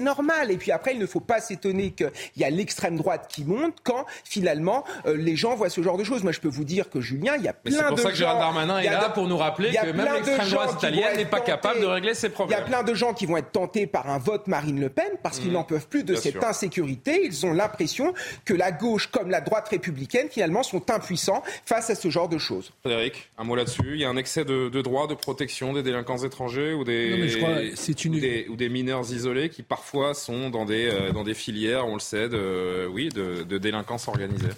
[0.00, 0.50] normal.
[0.50, 3.76] Et puis après, il ne faut pas s'étonner qu'il y a l'extrême droite qui monte
[3.82, 6.22] quand finalement euh, les gens voient ce genre de choses.
[6.22, 7.82] Moi, je peux vous dire que Julien, il y a plein de gens.
[7.82, 10.72] C'est pour ça que Gérald Darmanin est là pour nous rappeler que même l'extrême droite
[10.78, 12.58] italienne n'est pas capable de régler ses problèmes.
[12.58, 14.88] Il y a plein de gens qui vont être tentés par un vote Marine Le
[14.88, 15.54] Pen parce qu'ils mmh.
[15.54, 17.22] n'en peuvent plus de cette insécurité.
[17.24, 18.14] Ils ont l'impression
[18.44, 22.38] que la gauche comme la droite républicaine finalement sont impuissants face à ce genre de
[22.38, 22.72] choses.
[22.80, 23.92] Frédéric, un mot là-dessus.
[23.94, 27.10] Il y a un excès de, de droits, de protection des délinquants étrangers ou des.
[27.10, 28.14] Non, mais je crois c'est une...
[28.48, 32.00] ou, des, mineurs isolés qui parfois sont dans des, euh, dans des filières, on le
[32.00, 34.50] sait, de, oui, de, de délinquance organisée.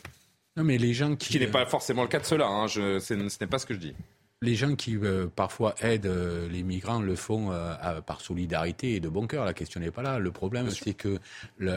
[0.57, 1.29] Non, mais les gens qui.
[1.29, 3.75] Qui n'est pas forcément le cas de cela, hein, je, ce n'est pas ce que
[3.75, 3.95] je dis.
[4.43, 7.53] Les gens qui euh, parfois aident euh, les migrants le font
[8.07, 9.45] par solidarité et de bon cœur.
[9.45, 10.19] La question n'est pas là.
[10.19, 11.21] Le problème, c'est que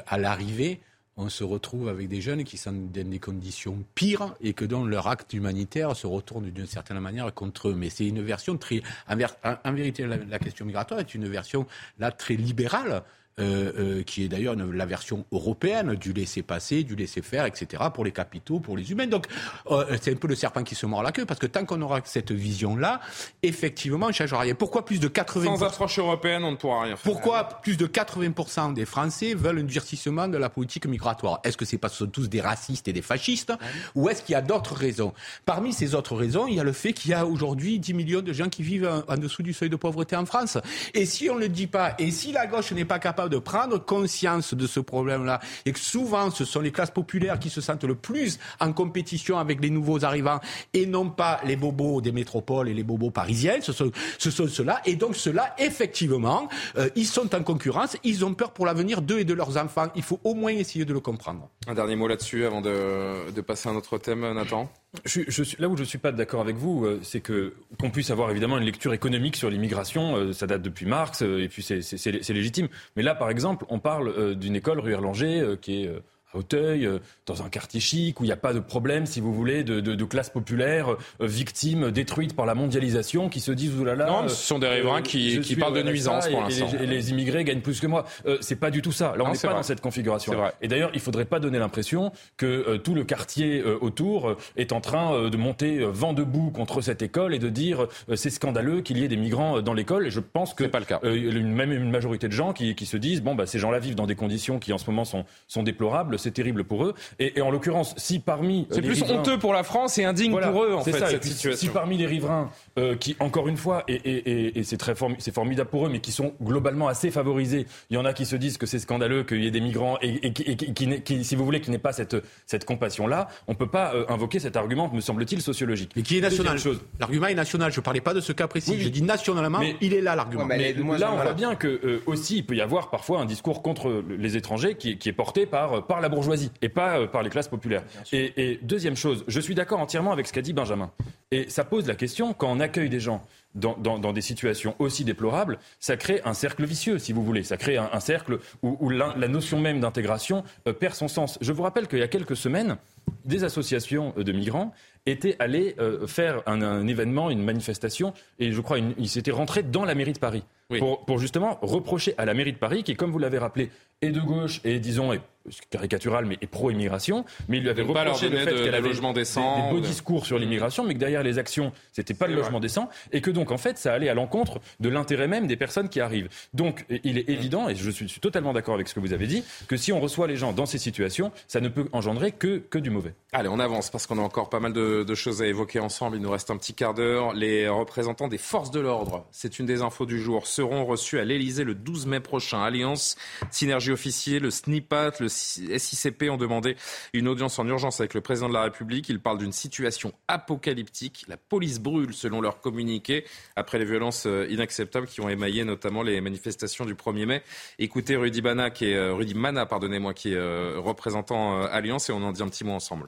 [0.08, 0.80] à l'arrivée,
[1.18, 4.86] on se retrouve avec des jeunes qui sont dans des conditions pires et que dont
[4.86, 7.76] leur acte humanitaire se retourne d'une certaine manière contre eux.
[7.76, 8.84] Mais c'est une version très...
[9.10, 11.66] En, vérité, la, question migratoire est une version
[11.98, 13.04] là très libérale
[13.40, 18.12] euh, euh, qui est d'ailleurs la version européenne du laisser-passer, du laisser-faire, etc., pour les
[18.12, 19.06] capitaux, pour les humains.
[19.06, 19.28] Donc,
[19.70, 21.80] euh, c'est un peu le serpent qui se mord la queue, parce que tant qu'on
[21.84, 23.00] aura cette vision-là,
[23.44, 24.56] effectivement, on ne changera rien.
[24.56, 25.44] Pourquoi plus de 80%...
[25.44, 27.12] Sans approche européenne, on ne pourra rien faire.
[27.12, 31.40] Pourquoi plus de 80% des Français veulent un durcissement de la politique migratoire?
[31.44, 33.54] Est-ce que c'est parce que ce sont tous des racistes et des fascistes,
[33.94, 35.14] ou est-ce qu'il y a d'autres raisons?
[35.46, 38.22] Parmi ces autres raisons, il y a le fait qu'il y a aujourd'hui 10 millions
[38.22, 40.58] de gens qui vivent en, en dessous du seuil de pauvreté en France.
[40.96, 43.38] Et si on ne le dit pas, et si la gauche n'est pas capable de
[43.38, 47.62] prendre conscience de ce problème-là et que souvent ce sont les classes populaires qui se
[47.62, 50.40] sentent le plus en compétition avec les nouveaux arrivants
[50.74, 54.48] et non pas les bobos des métropoles et les bobos parisiens, ce sont, ce sont
[54.48, 54.82] ceux-là.
[54.86, 59.20] Et donc ceux-là, effectivement, euh, ils sont en concurrence, ils ont peur pour l'avenir d'eux
[59.20, 59.88] et de leurs enfants.
[59.96, 61.50] Il faut au moins essayer de le comprendre.
[61.68, 64.70] Un dernier mot là-dessus avant de, de passer à un autre thème, Nathan?
[65.06, 68.10] Je, là où je ne suis pas d'accord avec vous, euh, c'est que qu'on puisse
[68.10, 71.62] avoir évidemment une lecture économique sur l'immigration, euh, ça date depuis Marx, euh, et puis
[71.62, 72.68] c'est légitime.
[72.96, 75.92] Mais là, par exemple, on parle d'une école rue Erlanger qui est
[76.38, 79.34] Auteuil, euh, dans un quartier chic où il n'y a pas de problème, si vous
[79.34, 80.96] voulez, de, de, de classe populaire, euh,
[81.28, 84.06] victimes détruites par la mondialisation, qui se disent oulala.
[84.06, 86.68] Non, ce sont des riverains qui, qui parlent de nuisance pour l'instant.
[86.80, 88.06] Et, les immigrés gagnent plus que moi.
[88.26, 89.16] Euh, c'est pas du tout ça.
[89.18, 90.34] Là, on n'est pas dans cette configuration.
[90.34, 90.54] Vrai.
[90.62, 95.30] Et d'ailleurs, il faudrait pas donner l'impression que tout le quartier autour est en train
[95.30, 99.08] de monter vent debout contre cette école et de dire c'est scandaleux qu'il y ait
[99.08, 100.08] des migrants dans l'école.
[100.08, 101.00] Et je pense que pas le cas.
[101.04, 104.08] même une majorité de gens qui, qui se disent bon bah ces gens-là vivent dans
[104.08, 106.94] des conditions qui en ce moment sont, sont déplorables c'est terrible pour eux.
[107.20, 110.74] Et, en l'occurrence, si parmi c'est plus honteux pour la France et indigne pour eux
[110.74, 111.68] en fait cette situation.
[111.68, 115.86] Si parmi les riverains euh, qui, encore une fois, et, c'est très c'est formidable pour
[115.86, 118.66] eux, mais qui sont globalement assez favorisés, il y en a qui se disent que
[118.66, 121.94] c'est scandaleux qu'il y ait des migrants et, qui, si vous voulez, qui n'aient pas
[121.94, 125.92] cette cette compassion là, on peut pas euh, invoquer cet argument, me semble-t-il, sociologique.
[125.96, 126.58] Mais qui est national.
[127.00, 127.72] L'argument est national.
[127.72, 128.80] Je parlais pas de ce cas précis.
[128.80, 130.46] Je dis nationalement, mais, il est là l'argument.
[130.46, 133.62] mais là, on voit bien que euh, aussi il peut y avoir parfois un discours
[133.62, 137.08] contre les étrangers qui, qui est porté par par la la bourgeoisie et pas euh,
[137.08, 137.84] par les classes populaires.
[138.12, 140.92] Et, et, deuxième chose, je suis d'accord entièrement avec ce qu'a dit Benjamin.
[141.32, 143.22] Et ça pose la question, quand on accueille des gens
[143.56, 147.44] dans, dans, dans, des situations aussi déplorables, ça crée un cercle vicieux, si vous voulez.
[147.44, 151.08] Ça crée un, un cercle où, où la, la, notion même d'intégration euh, perd son
[151.08, 151.38] sens.
[151.42, 152.78] Je vous rappelle qu'il y a quelques semaines,
[153.26, 154.74] des associations de migrants
[155.06, 159.64] étaient allés euh, faire un, un, événement, une manifestation, et je crois ils s'étaient rentrés
[159.64, 160.44] dans la mairie de Paris.
[160.70, 160.80] Oui.
[160.80, 164.12] Pour, pour, justement reprocher à la mairie de Paris, qui, comme vous l'avez rappelé, est
[164.12, 165.22] de gauche et, disons, est
[165.70, 169.14] caricatural, mais est pro-immigration, mais il lui avait Donc reproché le fait qu'elle avait logement
[169.14, 172.34] décent, des, des, beaux discours sur l'immigration, mais que derrière les actions, c'était pas le
[172.34, 172.44] vrai.
[172.44, 175.56] logement décent, et que donc, en fait, ça allait à l'encontre de l'intérêt même des
[175.56, 176.30] personnes qui arrivent.
[176.54, 179.44] Donc, il est évident, et je suis, totalement d'accord avec ce que vous avez dit,
[179.68, 182.80] que si on reçoit les gens dans ces situations, ça ne peut engendrer que, que
[182.80, 183.14] du mauvais.
[183.32, 186.18] Allez, on avance, parce qu'on a encore pas mal de, de choses à évoquer ensemble.
[186.18, 187.34] Il nous reste un petit quart d'heure.
[187.34, 191.26] Les représentants des forces de l'ordre, c'est une des infos du jour, seront reçus à
[191.26, 192.62] l'Elysée le 12 mai prochain.
[192.62, 193.16] Alliance,
[193.52, 196.76] Synergie Officier, le SNIPAT, le SICP ont demandé
[197.14, 199.10] une audience en urgence avec le président de la République.
[199.10, 201.26] Ils parlent d'une situation apocalyptique.
[201.28, 203.26] La police brûle, selon leur communiqué,
[203.56, 207.44] après les violences euh, inacceptables qui ont émaillé notamment les manifestations du 1er mai.
[207.80, 212.14] Écoutez Rudy, Bana, qui est, euh, Rudy Mana, pardonnez-moi, qui est euh, représentant Alliance, et
[212.14, 213.08] on en dit un petit mot ensemble.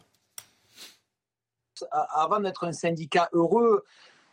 [1.91, 3.83] Avant d'être un syndicat heureux,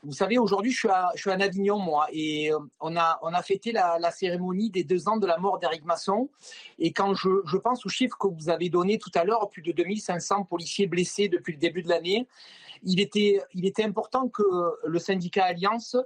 [0.02, 3.42] vous savez, aujourd'hui, je, je, suis à Avignon, moi, et euh, on a, on a
[3.42, 6.28] fêté la, cérémonie des deux ans de la mort d'Éric Masson.
[6.78, 9.62] Et quand je, je, pense aux chiffres que vous avez donnés tout à l'heure, plus
[9.62, 12.26] de 2500 policiers blessés depuis le début de l'année,
[12.82, 14.42] il était, il était important que
[14.84, 15.96] le syndicat Alliance,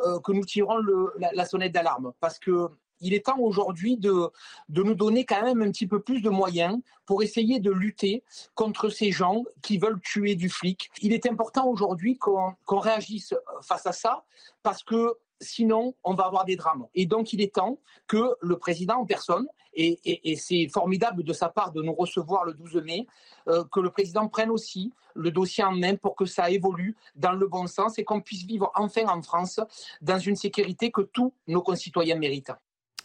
[0.00, 2.12] euh, que nous tirons le, la, la, sonnette d'alarme.
[2.20, 2.68] Parce que
[3.00, 4.30] il est temps aujourd'hui de,
[4.68, 8.24] nous donner quand même un petit peu plus de moyens pour essayer de lutter
[8.54, 10.90] contre ces gens qui veulent tuer du flic.
[11.02, 14.24] Il est important aujourd'hui qu'on qu réagisse face à ça
[14.62, 16.86] parce que sinon on va avoir des drames.
[16.94, 19.46] Et donc il est temps que le président en personne,
[19.78, 23.06] et c'est formidable de sa part de nous recevoir le 12 mai,
[23.48, 27.32] euh, que le président prenne aussi le dossier en main pour que ça évolue dans
[27.32, 29.60] le bon sens et qu'on puisse vivre enfin en France
[30.00, 32.52] dans une sécurité que tous nos concitoyens méritent.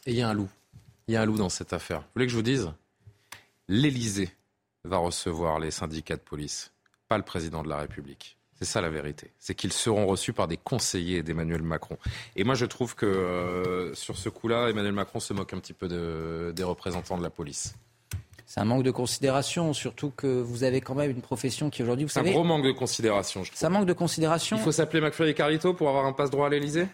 [0.05, 0.49] Et il y a un loup.
[1.07, 1.99] Il y a un loup dans cette affaire.
[1.99, 2.71] Vous voulez que je vous dise?
[3.67, 4.29] L'Élysée
[4.83, 6.71] va recevoir les syndicats de police,
[7.07, 8.37] pas le président de la République.
[8.57, 9.31] C'est ça la vérité.
[9.39, 11.97] C'est qu'ils seront reçus par des conseillers d'Emmanuel Macron.
[12.35, 15.73] Et moi, je trouve que euh, sur ce coup-là, Emmanuel Macron se moque un petit
[15.73, 17.73] peu de, des représentants de la police.
[18.45, 22.05] C'est un manque de considération, surtout que vous avez quand même une profession qui aujourd'hui,
[22.05, 22.29] vous savez...
[22.29, 23.65] C'est un gros manque de considération, je trouve.
[23.65, 24.57] Un manque de considération.
[24.57, 26.87] Il faut s'appeler McFly et Carlito pour avoir un passe-droit à l'Élysée?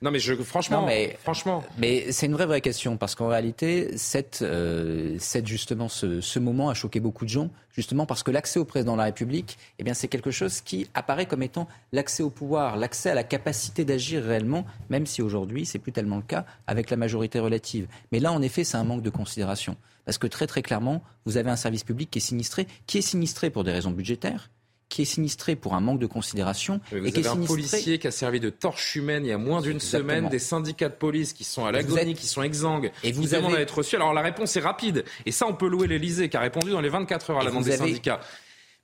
[0.00, 1.64] Non mais je, franchement, non, mais, franchement.
[1.76, 6.38] Mais c'est une vraie vraie question parce qu'en réalité, cette, euh, cette justement ce, ce,
[6.38, 9.58] moment a choqué beaucoup de gens, justement parce que l'accès au président de la République,
[9.80, 13.24] eh bien c'est quelque chose qui apparaît comme étant l'accès au pouvoir, l'accès à la
[13.24, 17.88] capacité d'agir réellement, même si aujourd'hui c'est plus tellement le cas avec la majorité relative.
[18.12, 21.38] Mais là, en effet, c'est un manque de considération parce que très très clairement, vous
[21.38, 24.48] avez un service public qui est sinistré, qui est sinistré pour des raisons budgétaires
[24.88, 26.80] qui est sinistré pour un manque de considération.
[26.90, 27.54] vous et qui est un sinistré...
[27.54, 30.88] policier qui a servi de torche humaine il y a moins d'une semaine, des syndicats
[30.88, 32.16] de police qui sont à l'agonie, êtes...
[32.16, 33.42] qui sont exsangues, et vous qui avez...
[33.42, 33.96] demandent à être reçus.
[33.96, 36.80] Alors la réponse est rapide, et ça on peut louer l'Elysée qui a répondu dans
[36.80, 37.78] les 24 heures à la demande des avez...
[37.78, 38.20] syndicats.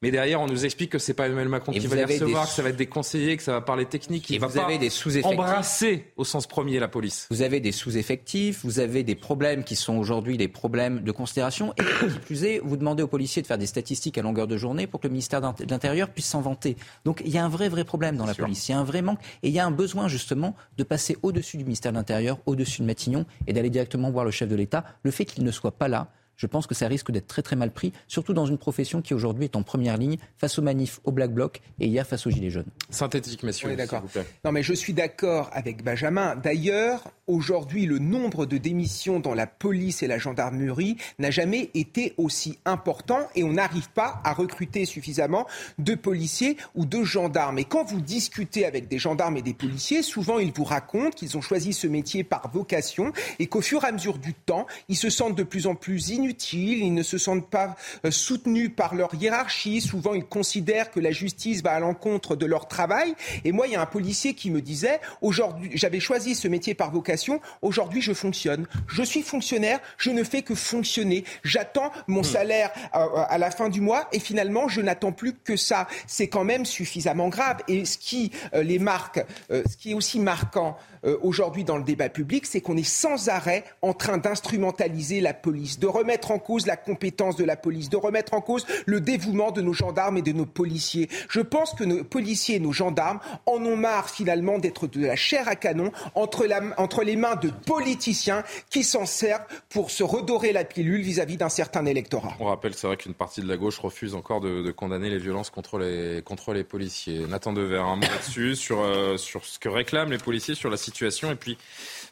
[0.05, 2.45] Mais derrière, on nous explique que c'est pas Emmanuel Macron et qui va les recevoir,
[2.45, 2.51] des...
[2.51, 4.67] que ça va être des conseillers, que ça va parler technique, et va vous pas
[4.67, 4.91] avez des
[5.25, 7.27] embrasser au sens premier la police.
[7.31, 11.73] Vous avez des sous-effectifs, vous avez des problèmes qui sont aujourd'hui des problèmes de considération.
[11.79, 14.59] Et qui plus est, vous demandez aux policiers de faire des statistiques à longueur de
[14.59, 16.77] journée pour que le ministère de l'Intérieur puisse s'en vanter.
[17.07, 18.45] Donc il y a un vrai, vrai problème dans la sûr.
[18.45, 18.69] police.
[18.69, 19.21] Il y a un vrai manque.
[19.43, 22.83] Et il y a un besoin justement de passer au-dessus du ministère de l'Intérieur, au-dessus
[22.83, 24.85] de Matignon et d'aller directement voir le chef de l'État.
[25.03, 27.57] Le fait qu'il ne soit pas là, je pense que ça risque d'être très très
[27.57, 31.01] mal pris, surtout dans une profession qui aujourd'hui est en première ligne face aux manifs,
[31.05, 32.67] aux Black Blocs et hier face aux Gilets jaunes.
[32.91, 33.69] Synthétique, messieurs.
[33.71, 34.03] Oui, d'accord.
[34.45, 36.37] Non, mais je suis d'accord avec Benjamin.
[36.37, 42.15] D'ailleurs, aujourd'hui, le nombre de démissions dans la police et la gendarmerie n'a jamais été
[42.17, 45.47] aussi important et on n'arrive pas à recruter suffisamment
[45.79, 47.59] de policiers ou de gendarmes.
[47.59, 51.37] Et quand vous discutez avec des gendarmes et des policiers, souvent ils vous racontent qu'ils
[51.37, 54.97] ont choisi ce métier par vocation et qu'au fur et à mesure du temps, ils
[54.97, 58.71] se sentent de plus en plus inutiles inutiles, ils ne se sentent pas euh, soutenus
[58.75, 63.15] par leur hiérarchie, souvent ils considèrent que la justice va à l'encontre de leur travail.
[63.45, 66.75] Et moi, il y a un policier qui me disait, aujourd'hui, j'avais choisi ce métier
[66.75, 68.67] par vocation, aujourd'hui je fonctionne.
[68.89, 71.25] Je suis fonctionnaire, je ne fais que fonctionner.
[71.43, 72.25] J'attends mon mmh.
[72.25, 75.87] salaire à, à, la fin du mois et finalement je n'attends plus que ça.
[76.07, 77.59] C'est quand même suffisamment grave.
[77.69, 81.77] Et ce qui euh, les marque, euh, ce qui est aussi marquant, euh, aujourd'hui dans
[81.77, 86.31] le débat public, c'est qu'on est sans arrêt en train d'instrumentaliser la police, de remettre
[86.31, 89.73] en cause la compétence de la police, de remettre en cause le dévouement de nos
[89.73, 91.09] gendarmes et de nos policiers.
[91.29, 95.17] Je pense que nos policiers et nos gendarmes en ont marre finalement d'être de la
[95.17, 100.03] chair à canon entre, la, entre les mains de politiciens qui s'en servent pour se
[100.03, 102.35] redorer la pilule vis-à-vis d'un certain électorat.
[102.41, 105.19] On rappelle, c'est vrai qu'une partie de la gauche refuse encore de, de condamner les
[105.19, 107.27] violences contre les, contre les policiers.
[107.29, 110.77] Nathan Dever, un mot là-dessus, sur, euh, sur ce que réclament les policiers, sur la
[110.77, 111.59] situation, et puis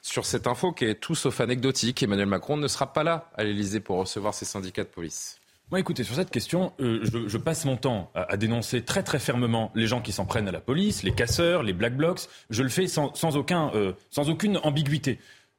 [0.02, 2.02] sur cette info qui est tout sauf anecdotique.
[2.02, 5.38] Emmanuel Macron ne sera pas là à l'Elysée pour recevoir ses syndicats de police.
[5.70, 9.72] Moi, écoutez, sur cette question, euh, je, passe mon temps à, dénoncer très très fermement
[9.74, 12.28] les gens qui s'en prennent à la police, les casseurs, les black blocs.
[12.50, 15.18] Je le fais sans, sans, aucun, euh, sans aucune ambiguïté.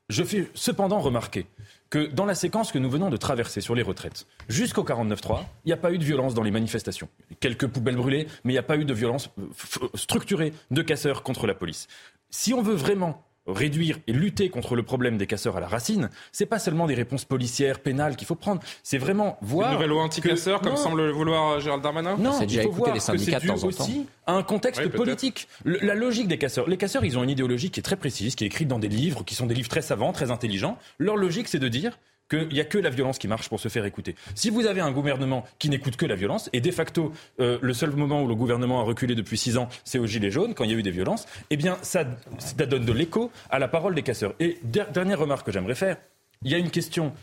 [0.10, 1.48] Je fais cependant remarquer
[1.90, 5.70] que dans la séquence que nous venons de traverser sur les retraites, jusqu'au 49-3, il
[5.70, 7.08] n'y a pas eu de violence dans les manifestations.
[7.40, 11.24] Quelques poubelles brûlées, mais il n'y a pas eu de violence euh, structurée de casseurs
[11.24, 11.88] contre la police.
[12.36, 16.10] Si on veut vraiment réduire et lutter contre le problème des casseurs à la racine,
[16.32, 19.68] c'est pas seulement des réponses policières, pénales qu'il faut prendre, c'est vraiment voir...
[19.68, 23.00] Une nouvelle loi anti-casseurs, comme semble le vouloir Gérald Darmanin Non, il faut voir les
[23.00, 25.48] syndicats que c'est dû aussi à un contexte oui, politique.
[25.64, 28.34] Le, la logique des casseurs, les casseurs, ils ont une idéologie qui est très précise,
[28.34, 30.80] qui est écrite dans des livres, qui sont des livres très savants, très intelligents.
[30.98, 32.00] Leur logique, c'est de dire
[32.30, 34.16] qu'il n'y a que la violence qui marche pour se faire écouter.
[34.36, 37.74] Si vous avez un gouvernement qui n'écoute que la violence, et de facto, euh, le
[37.74, 40.64] seul moment où le gouvernement a reculé depuis six ans, c'est au Gilet jaune, quand
[40.64, 42.06] il y a eu des violences, eh bien, ça,
[42.38, 44.34] ça donne de l'écho à la parole des casseurs.
[44.40, 45.98] Et dernière remarque que j'aimerais faire,
[46.44, 47.14] il y a une question.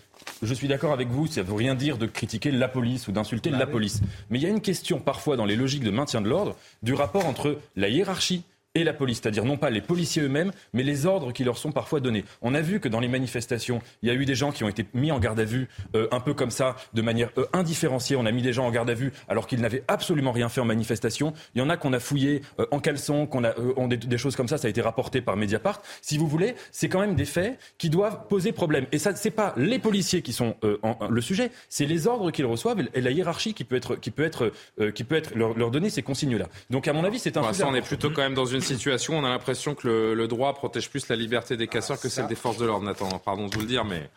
[0.43, 3.13] Je suis d'accord avec vous, ça ne veut rien dire de critiquer la police ou
[3.13, 3.73] d'insulter bah la oui.
[3.73, 4.01] police.
[4.31, 6.95] Mais il y a une question parfois dans les logiques de maintien de l'ordre du
[6.95, 8.45] rapport entre la hiérarchie
[8.77, 11.73] et la police, c'est-à-dire non pas les policiers eux-mêmes, mais les ordres qui leur sont
[11.73, 12.25] parfois donnés.
[12.41, 14.69] On a vu que dans les manifestations, il y a eu des gens qui ont
[14.69, 18.15] été mis en garde à vue, euh, un peu comme ça, de manière euh, indifférenciée.
[18.15, 20.61] On a mis des gens en garde à vue alors qu'ils n'avaient absolument rien fait
[20.61, 21.33] en manifestation.
[21.57, 24.19] Il y en a qu'on a fouillé euh, en caleçon, qu'on a ont des, des,
[24.19, 24.57] choses comme ça.
[24.57, 25.83] Ça a été rapporté par Mediapart.
[26.01, 28.87] Si vous voulez, c'est quand même des faits qui doivent poser problème.
[28.93, 32.31] Et ça, c'est pas les policiers qui sont en, en, le sujet, c'est les ordres
[32.31, 34.53] qu'ils reçoivent et la hiérarchie qui peut être, qui peut être,
[34.95, 36.47] qui peut être leur, leur donner ces consignes-là.
[36.71, 37.43] Donc, à mon avis, c'est un.
[37.43, 39.19] Pour on est plutôt quand même dans une situation.
[39.19, 42.27] On a l'impression que le, le, droit protège plus la liberté des casseurs que celle
[42.27, 43.09] des forces de l'ordre, Nathan.
[43.19, 44.11] Pardon de vous le dire, mais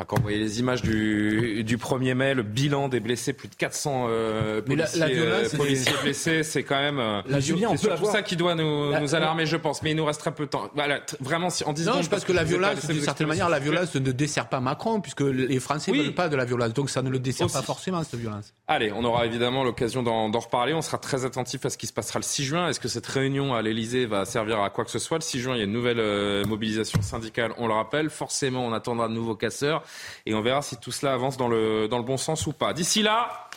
[0.00, 3.48] Enfin, quand vous voyez les images du, du 1er mai, le bilan des blessés, plus
[3.48, 7.38] de 400 euh, policiers, la, la violence, euh, policiers blessés, c'est quand même euh, la
[7.38, 8.12] Julien, c'est surtout avoir...
[8.12, 9.82] ça qui doit nous, la, nous alarmer, je pense.
[9.82, 10.70] Mais il nous reste très peu de temps.
[10.74, 12.04] Voilà, vraiment, si, en 10 non, secondes...
[12.04, 15.20] je pense que la violence, d'une certaine manière, la violence ne dessert pas Macron, puisque
[15.20, 16.04] les Français ne oui.
[16.04, 16.72] veulent pas de la violence.
[16.72, 17.56] Donc ça ne le dessert Aussi.
[17.56, 18.54] pas forcément, cette violence.
[18.68, 20.72] Allez, on aura évidemment l'occasion d'en reparler.
[20.72, 22.68] On sera très attentif à ce qui se passera le 6 juin.
[22.68, 25.18] Est-ce que cette réunion à l'Elysée va servir à quoi que ce soit?
[25.18, 28.08] Le 6 juin, il y a une nouvelle euh, mobilisation syndicale, on le rappelle.
[28.08, 29.82] Forcément, on attendra de nouveaux casseurs.
[30.26, 32.72] Et on verra si tout cela avance dans le, dans le bon sens ou pas.
[32.72, 33.48] D'ici là,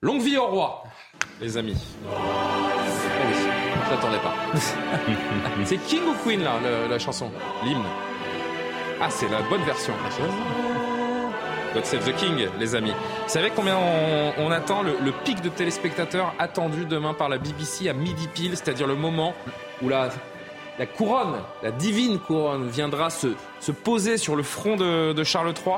[0.00, 0.84] longue vie au roi,
[1.40, 1.76] les amis.
[2.04, 3.34] Oui,
[3.86, 4.34] je l'attendais pas.
[5.64, 7.30] c'est King ou Queen, là, le, la chanson?
[7.64, 7.84] L'hymne.
[9.00, 9.94] Ah, c'est la bonne version.
[11.74, 12.90] God Save the King, les amis.
[12.90, 17.38] Vous savez combien on, on attend le, le, pic de téléspectateurs attendu demain par la
[17.38, 19.34] BBC à midi pile, c'est-à-dire le moment
[19.82, 20.08] où la,
[20.78, 23.28] la couronne, la divine couronne, viendra se,
[23.60, 25.76] se poser sur le front de, de Charles III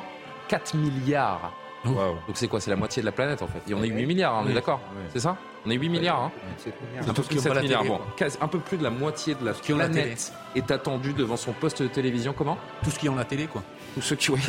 [0.48, 1.52] 4 milliards.
[1.84, 2.16] Wow.
[2.26, 2.60] Donc c'est quoi?
[2.60, 3.62] C'est la moitié de la planète en fait.
[3.68, 4.80] Et on est 8 milliards, hein, on est d'accord?
[5.08, 5.36] C'est ça?
[5.64, 6.24] On est 8 milliards.
[6.24, 6.72] Hein C'est
[7.08, 7.84] un peu plus de 7 milliards.
[7.84, 8.00] Bon,
[8.40, 11.82] un peu plus de la moitié de la planète la est attendu devant son poste
[11.82, 12.34] de télévision.
[12.36, 12.58] Comment?
[12.82, 13.62] Tout ce qui ont la télé, quoi.
[13.94, 14.40] Tous ceux qui, oui.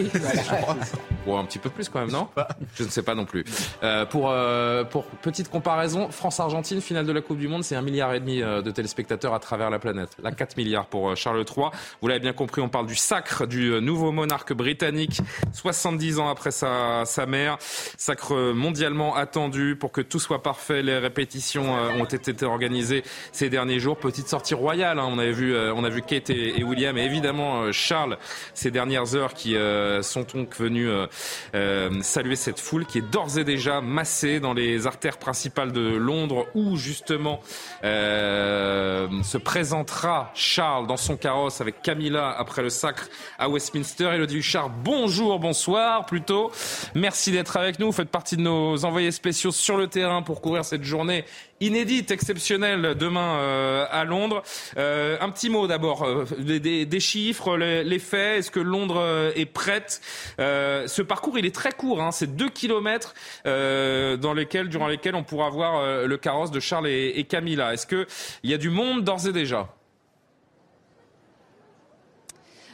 [1.25, 2.27] bon, un petit peu plus quand même, non
[2.75, 3.43] Je ne sais pas non plus.
[3.83, 7.81] Euh, pour, euh, pour petite comparaison, France-Argentine, finale de la Coupe du Monde, c'est un
[7.81, 10.15] milliard et demi euh, de téléspectateurs à travers la planète.
[10.21, 11.67] Là, 4 milliards pour euh, Charles III.
[12.01, 15.21] Vous l'avez bien compris, on parle du sacre du euh, nouveau monarque britannique,
[15.53, 17.57] 70 ans après sa, sa mère.
[17.97, 20.83] Sacre mondialement attendu pour que tout soit parfait.
[20.83, 23.97] Les répétitions euh, ont été organisées ces derniers jours.
[23.97, 25.07] Petite sortie royale, hein.
[25.09, 28.17] on, avait vu, on a vu Kate et, et William et évidemment Charles
[28.53, 31.07] ces dernières heures qui euh, sont donc venus euh,
[31.55, 35.95] euh, saluer cette foule qui est d'ores et déjà massée dans les artères principales de
[35.95, 37.41] Londres où justement
[37.83, 43.07] se présentera Charles dans son carrosse avec Camilla après le sacre
[43.37, 44.09] à Westminster.
[44.13, 46.51] Elodie Huchard, bonjour, bonsoir plutôt.
[46.95, 47.87] Merci d'être avec nous.
[47.87, 51.25] Vous faites partie de nos envoyés spéciaux sur le terrain pour couvrir cette journée
[51.61, 54.43] inédite, exceptionnelle demain euh, à Londres.
[54.77, 58.39] Euh, un petit mot d'abord, euh, des, chiffres, les, les faits.
[58.39, 60.01] Est-ce que Londres est prête?
[60.37, 62.01] Ce parcours, il est très court.
[62.01, 63.13] Hein, C'est deux kilomètres
[63.45, 67.73] dans lesquels, durant lesquels on pourra voir le carrosse de Charles et, et Camilla.
[67.73, 68.05] Est-ce qu'il
[68.43, 69.69] y a du monde d'ores et déjà?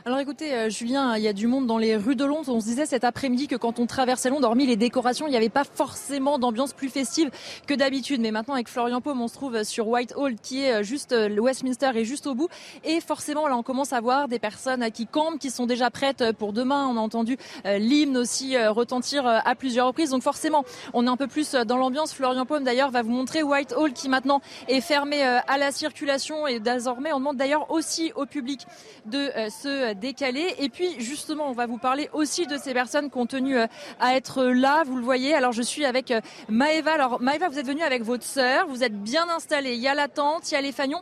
[0.08, 2.48] Alors écoutez, euh, Julien, il y a du monde dans les rues de Londres.
[2.48, 5.36] On se disait cet après-midi que quand on traversait Londres, hormis les décorations, il n'y
[5.36, 7.30] avait pas forcément d'ambiance plus festive
[7.68, 8.22] que d'habitude.
[8.22, 11.38] Mais maintenant, avec Florian Paume, on se trouve sur Whitehall, qui est euh, juste, euh,
[11.38, 12.48] Westminster est juste au bout.
[12.86, 16.32] Et forcément, là, on commence à voir des personnes qui campent, qui sont déjà prêtes
[16.40, 16.88] pour demain.
[16.88, 17.36] On a entendu
[17.66, 20.12] l'hymne aussi retentir à plusieurs reprises.
[20.12, 22.14] Donc forcément, on est un peu plus dans l'ambiance.
[22.14, 24.40] Florian Paume, d'ailleurs, va vous montrer Whitehall, qui maintenant
[24.70, 26.48] est fermé à la circulation.
[26.48, 28.66] Et désormais, on demande d'ailleurs aussi au public
[29.06, 30.56] de se décalé.
[30.60, 33.68] Et puis justement, on va vous parler aussi de ces personnes qui ont tenu euh,
[34.00, 34.84] à être là.
[34.86, 35.34] Vous le voyez.
[35.34, 36.94] Alors je suis avec euh, Maëva.
[36.94, 38.68] Alors Maëva, vous êtes venue avec votre sœur.
[38.68, 39.74] Vous êtes bien installée.
[39.74, 41.02] Il y a la tente, il y a les fagnons.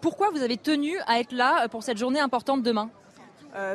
[0.00, 2.90] Pourquoi vous avez tenu à être là euh, pour cette journée importante demain?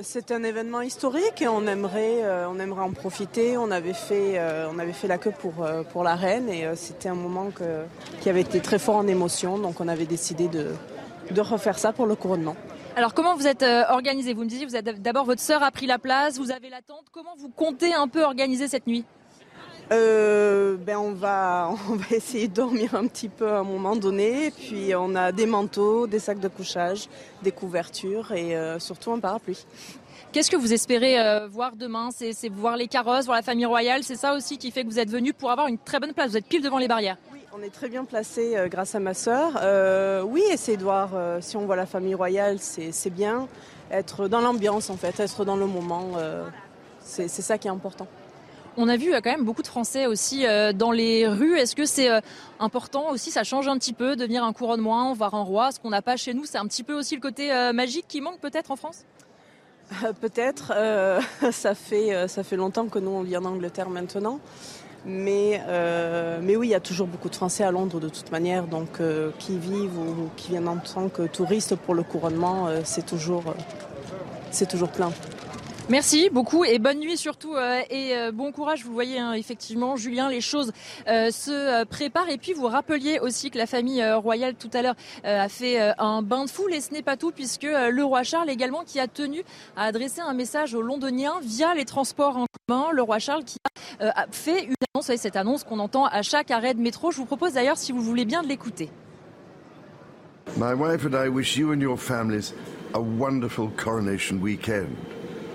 [0.04, 3.58] C'est un événement historique et on aimerait, on aimerait en profiter.
[3.58, 4.40] On avait fait,
[4.72, 7.50] on avait fait la queue pour, pour la reine et c'était un moment
[8.22, 9.58] qui avait été très fort en émotion.
[9.58, 10.68] Donc on avait décidé de,
[11.32, 12.56] de refaire ça pour le couronnement.
[12.96, 14.34] Alors comment vous êtes euh, organisé?
[14.34, 17.06] Vous me disiez, vous êtes d'abord votre sœur a pris la place, vous avez l'attente.
[17.12, 19.06] Comment vous comptez un peu organiser cette nuit?
[19.94, 23.96] Euh, ben on va, on va essayer de dormir un petit peu à un moment
[23.96, 24.52] donné.
[24.52, 27.08] Puis on a des manteaux, des sacs de couchage,
[27.44, 29.66] des couvertures et euh, surtout un parapluie.
[30.34, 31.18] Qu'est-ce que vous espérez
[31.50, 32.10] voir demain?
[32.12, 34.04] C'est voir les carrosses, voir la famille royale.
[34.04, 36.32] C'est ça aussi qui fait que vous êtes venu pour avoir une très bonne place.
[36.32, 37.18] Vous êtes pile devant les barrières.
[37.54, 39.60] On est très bien placé euh, grâce à ma sœur.
[39.62, 43.50] Euh, oui, essayer de voir euh, si on voit la famille royale, c'est bien.
[43.92, 46.12] Être dans l'ambiance en fait, être dans le moment,
[47.02, 48.08] c'est ça qui est important.
[48.78, 50.46] On a vu quand même beaucoup de Français aussi
[50.76, 51.58] dans les rues.
[51.58, 52.08] Est-ce que c'est
[52.58, 55.80] important aussi Ça change un petit peu de venir un couronnement, voir un roi, ce
[55.82, 56.46] qu'on n'a pas chez nous?
[56.46, 59.04] C'est un petit peu aussi le côté magique qui manque peut-être en France?
[60.22, 60.72] Peut-être.
[61.52, 64.40] ça, fait, ça fait longtemps que nous on vit en Angleterre maintenant.
[65.06, 68.32] Mais, euh, mais oui, il y a toujours beaucoup de Français à Londres de toute
[68.32, 72.68] manière, donc euh, qui vivent ou, qui viennent en tant que touristes pour le couronnement,
[72.68, 73.44] euh, c'est toujours,
[74.52, 75.12] c'est toujours plein.
[75.92, 77.54] Merci beaucoup et bonne nuit surtout
[77.90, 78.86] et bon courage.
[78.86, 80.72] Vous voyez hein, effectivement, Julien, les choses
[81.06, 85.50] se préparent et puis vous rappeliez aussi que la famille royale tout à l'heure a
[85.50, 88.86] fait un bain de foule et ce n'est pas tout puisque le roi Charles également
[88.86, 89.42] qui a tenu
[89.76, 92.92] à adresser un message aux Londoniens via les transports en commun.
[92.94, 93.58] Le roi Charles qui
[94.00, 97.12] a fait une annonce, cette annonce qu'on entend à chaque arrêt de métro.
[97.12, 98.90] Je vous propose d'ailleurs si vous voulez bien de l'écouter.
[100.56, 102.54] My wife and I wish you and your families
[102.94, 104.88] a wonderful coronation weekend.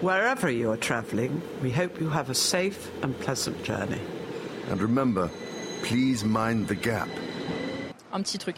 [0.02, 4.00] Wherever you are travelling, we hope you have a safe and pleasant journey.
[4.70, 5.30] And remember,
[5.82, 7.08] please mind the gap.
[8.12, 8.56] Un petit truc.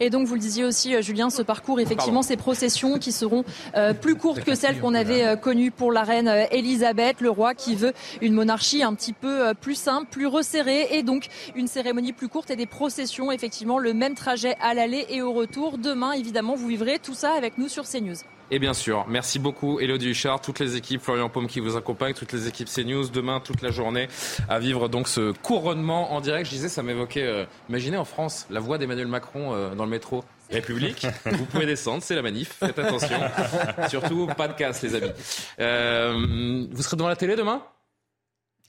[0.00, 3.44] Et donc, vous le disiez aussi, euh, Julien, ce parcours, effectivement, ces processions qui seront
[3.76, 7.54] euh, plus courtes que celles qu'on avait euh, connues pour la reine Elisabeth, le roi
[7.54, 12.12] qui veut une monarchie un petit peu plus simple, plus resserrée, et donc une cérémonie
[12.12, 15.78] plus courte et des processions, effectivement, le même trajet à l'aller et au retour.
[15.78, 18.16] Demain, évidemment, vous vivrez tout ça avec nous sur CNews.
[18.52, 22.14] Et bien sûr, merci beaucoup Elodie Huchard, toutes les équipes, Florian Paume qui vous accompagne,
[22.14, 24.08] toutes les équipes CNews, demain, toute la journée,
[24.48, 26.46] à vivre donc ce couronnement en direct.
[26.46, 29.90] Je disais, ça m'évoquait, euh, imaginez en France, la voix d'Emmanuel Macron euh, dans le
[29.90, 30.24] métro.
[30.50, 33.20] République, vous pouvez descendre, c'est la manif, faites attention.
[33.88, 35.12] Surtout, pas de casse les amis.
[35.60, 37.62] Euh, vous serez devant la télé demain?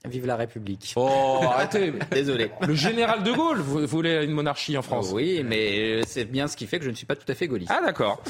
[0.04, 0.92] Vive la République.
[0.96, 1.92] Oh, arrêtez.
[2.10, 2.50] Désolé.
[2.66, 5.10] Le général de Gaulle vous voulez une monarchie en France?
[5.12, 7.46] oui, mais c'est bien ce qui fait que je ne suis pas tout à fait
[7.46, 7.72] gaulliste.
[7.74, 8.22] Ah, d'accord.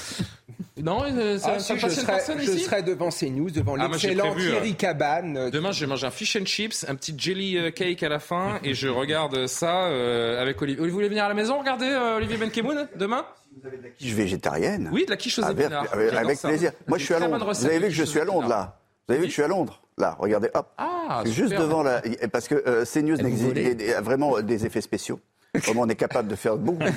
[0.83, 4.71] Non, euh, ça, ah, si, je, serai, je serai devant CNews, devant ah, l'excellent Thierry
[4.71, 5.51] euh, Cabane.
[5.51, 8.19] Demain, je vais manger un fish and chips, un petit jelly euh, cake à la
[8.19, 9.87] fin, et je regarde ça
[10.41, 10.85] avec Olivier.
[10.85, 13.25] Vous voulez venir à la maison regarder Olivier Benkemoun demain?
[13.61, 15.87] Vous avez de la quiche végétarienne Oui, de la quiche aux épinards.
[15.93, 16.73] Avec, avec plaisir.
[16.87, 17.53] Moi, je suis à Londres.
[17.53, 19.43] Vous avez vu que je suis à Londres, là Vous avez vu que je suis
[19.43, 20.67] à Londres Là, regardez, hop.
[20.79, 22.03] Ah, juste devant la...
[22.33, 23.19] Parce que euh, CNews
[23.97, 25.21] a vraiment des effets spéciaux.
[25.67, 26.83] Comment on est capable de faire beaucoup.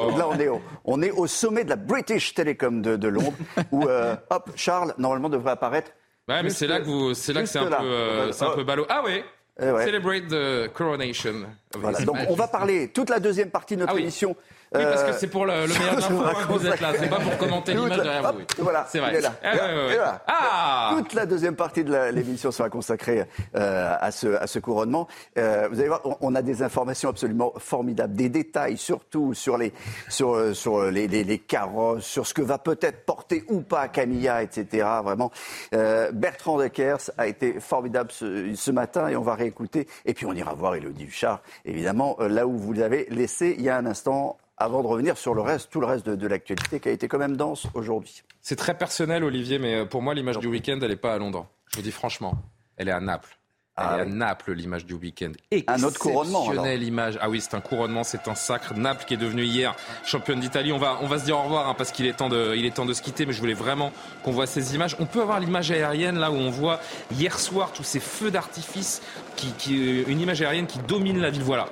[0.00, 2.96] Oh Donc là, on est, au, on est au sommet de la British Telecom de,
[2.96, 3.32] de Londres,
[3.72, 5.92] où, euh, hop, Charles, normalement, devrait apparaître.
[6.28, 8.50] Ouais, mais c'est là que vous, c'est là que c'est un, peu, euh, c'est un
[8.50, 8.84] peu ballot.
[8.90, 9.22] Ah oui.
[9.60, 11.46] Eh Celebrate the coronation.
[11.74, 12.00] Voilà.
[12.00, 15.12] Donc on va parler toute la deuxième partie de notre ah émission oui, parce que
[15.12, 16.92] c'est pour le, le meilleur info hein, que vous êtes là.
[16.98, 18.40] C'est pas pour commenter l'image derrière vous.
[18.58, 19.10] Voilà, c'est vrai.
[19.12, 20.22] Il est là.
[20.26, 23.24] Ah, ah Toute la deuxième partie de l'émission sera consacrée
[23.56, 25.08] euh, à, ce, à ce couronnement.
[25.38, 29.72] Euh, vous allez voir, on, a des informations absolument formidables, des détails surtout sur les,
[30.08, 33.88] sur, euh, sur les, les, les carrosses, sur ce que va peut-être porter ou pas
[33.88, 34.86] Camilla, etc.
[35.02, 35.30] Vraiment,
[35.74, 39.86] euh, Bertrand Deckers a été formidable ce, ce, matin et on va réécouter.
[40.04, 43.64] Et puis on ira voir Elodie Huchard, évidemment, euh, là où vous l'avez laissé il
[43.64, 46.80] y a un instant avant de revenir sur le reste, tout le reste de, l'actualité
[46.80, 48.22] qui a été quand même dense aujourd'hui.
[48.42, 51.18] C'est très personnel, Olivier, mais euh, pour moi, l'image du week-end, elle n'est pas à
[51.18, 51.48] Londres.
[51.70, 52.34] Je vous dis franchement,
[52.76, 53.38] elle est à Naples.
[53.80, 55.30] Ah, à Naples, l'image du week-end.
[55.68, 56.40] Un autre couronnement.
[56.40, 57.16] Exceptionnelle image.
[57.20, 58.74] Ah oui, c'est un couronnement, c'est un sacre.
[58.74, 60.72] Naples qui est devenu hier championne d'Italie.
[60.72, 62.64] On va, on va se dire au revoir hein, parce qu'il est temps de, il
[62.64, 63.24] est temps de se quitter.
[63.24, 63.92] Mais je voulais vraiment
[64.24, 64.96] qu'on voit ces images.
[64.98, 66.80] On peut avoir l'image aérienne là où on voit
[67.12, 69.00] hier soir tous ces feux d'artifice,
[69.36, 71.44] qui, qui, une image aérienne qui domine la ville.
[71.44, 71.68] Voilà.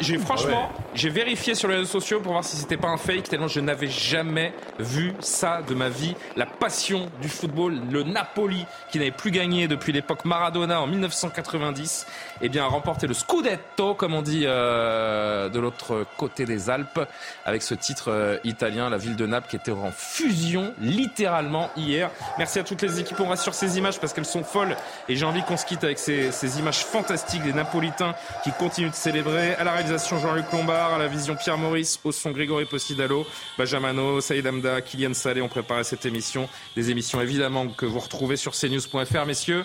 [0.00, 3.28] J'ai franchement, j'ai vérifié sur les réseaux sociaux pour voir si c'était pas un fake,
[3.28, 6.14] tellement je n'avais jamais vu ça de ma vie.
[6.36, 12.06] La passion du football, le Napoli qui n'avait plus gagné depuis l'époque Maradona en 1990,
[12.40, 17.00] eh bien a remporté le Scudetto, comme on dit euh, de l'autre côté des Alpes,
[17.44, 22.10] avec ce titre euh, italien, la ville de Naples qui était en fusion littéralement hier.
[22.38, 23.20] Merci à toutes les équipes.
[23.20, 24.76] On va sur ces images parce qu'elles sont folles
[25.08, 28.14] et j'ai envie qu'on se quitte avec ces, ces images fantastiques des Napolitains
[28.44, 32.12] qui continuent de célébrer à la réalisation Jean-Luc Lombard, à la vision Pierre Maurice, au
[32.12, 33.26] son Grégory Possidalo,
[33.56, 36.48] Benjamino, Saïd Amda, Kylian Salé ont préparé cette émission.
[36.76, 39.64] Des émissions évidemment que vous retrouvez sur cnews.fr, messieurs.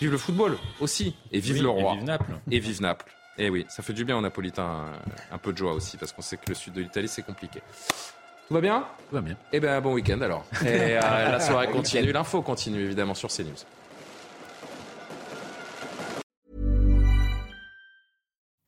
[0.00, 1.14] Vive le football aussi.
[1.32, 1.92] Et vive le roi.
[1.92, 2.32] Et vive Naples.
[2.50, 3.12] Et vive Naples.
[3.36, 4.92] Et oui, ça fait du bien aux Napolitains,
[5.32, 7.62] un peu de joie aussi, parce qu'on sait que le sud de l'Italie, c'est compliqué.
[8.46, 8.86] Tout va bien?
[9.08, 9.36] Tout va bien.
[9.52, 10.44] Eh bien, bon week-end alors.
[10.62, 13.64] Et euh, la soirée continue, l'info continue évidemment sur CNews.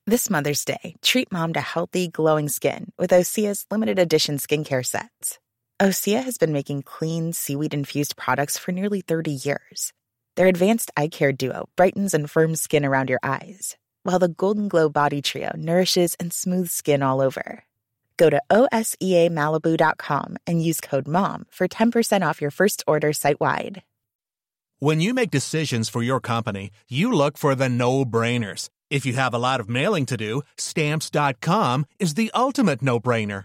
[0.08, 5.38] This Mother's Day, treat mom to healthy, glowing skin with Osea's limited edition skincare sets.
[5.82, 9.92] Osea has been making clean, seaweed infused products for nearly 30 years.
[10.36, 14.68] Their advanced eye care duo brightens and firms skin around your eyes, while the Golden
[14.68, 17.64] Glow Body Trio nourishes and smooths skin all over.
[18.18, 23.82] Go to OSEAMalibu.com and use code MOM for 10% off your first order site wide.
[24.78, 28.68] When you make decisions for your company, you look for the no brainers.
[28.90, 33.44] If you have a lot of mailing to do, stamps.com is the ultimate no brainer.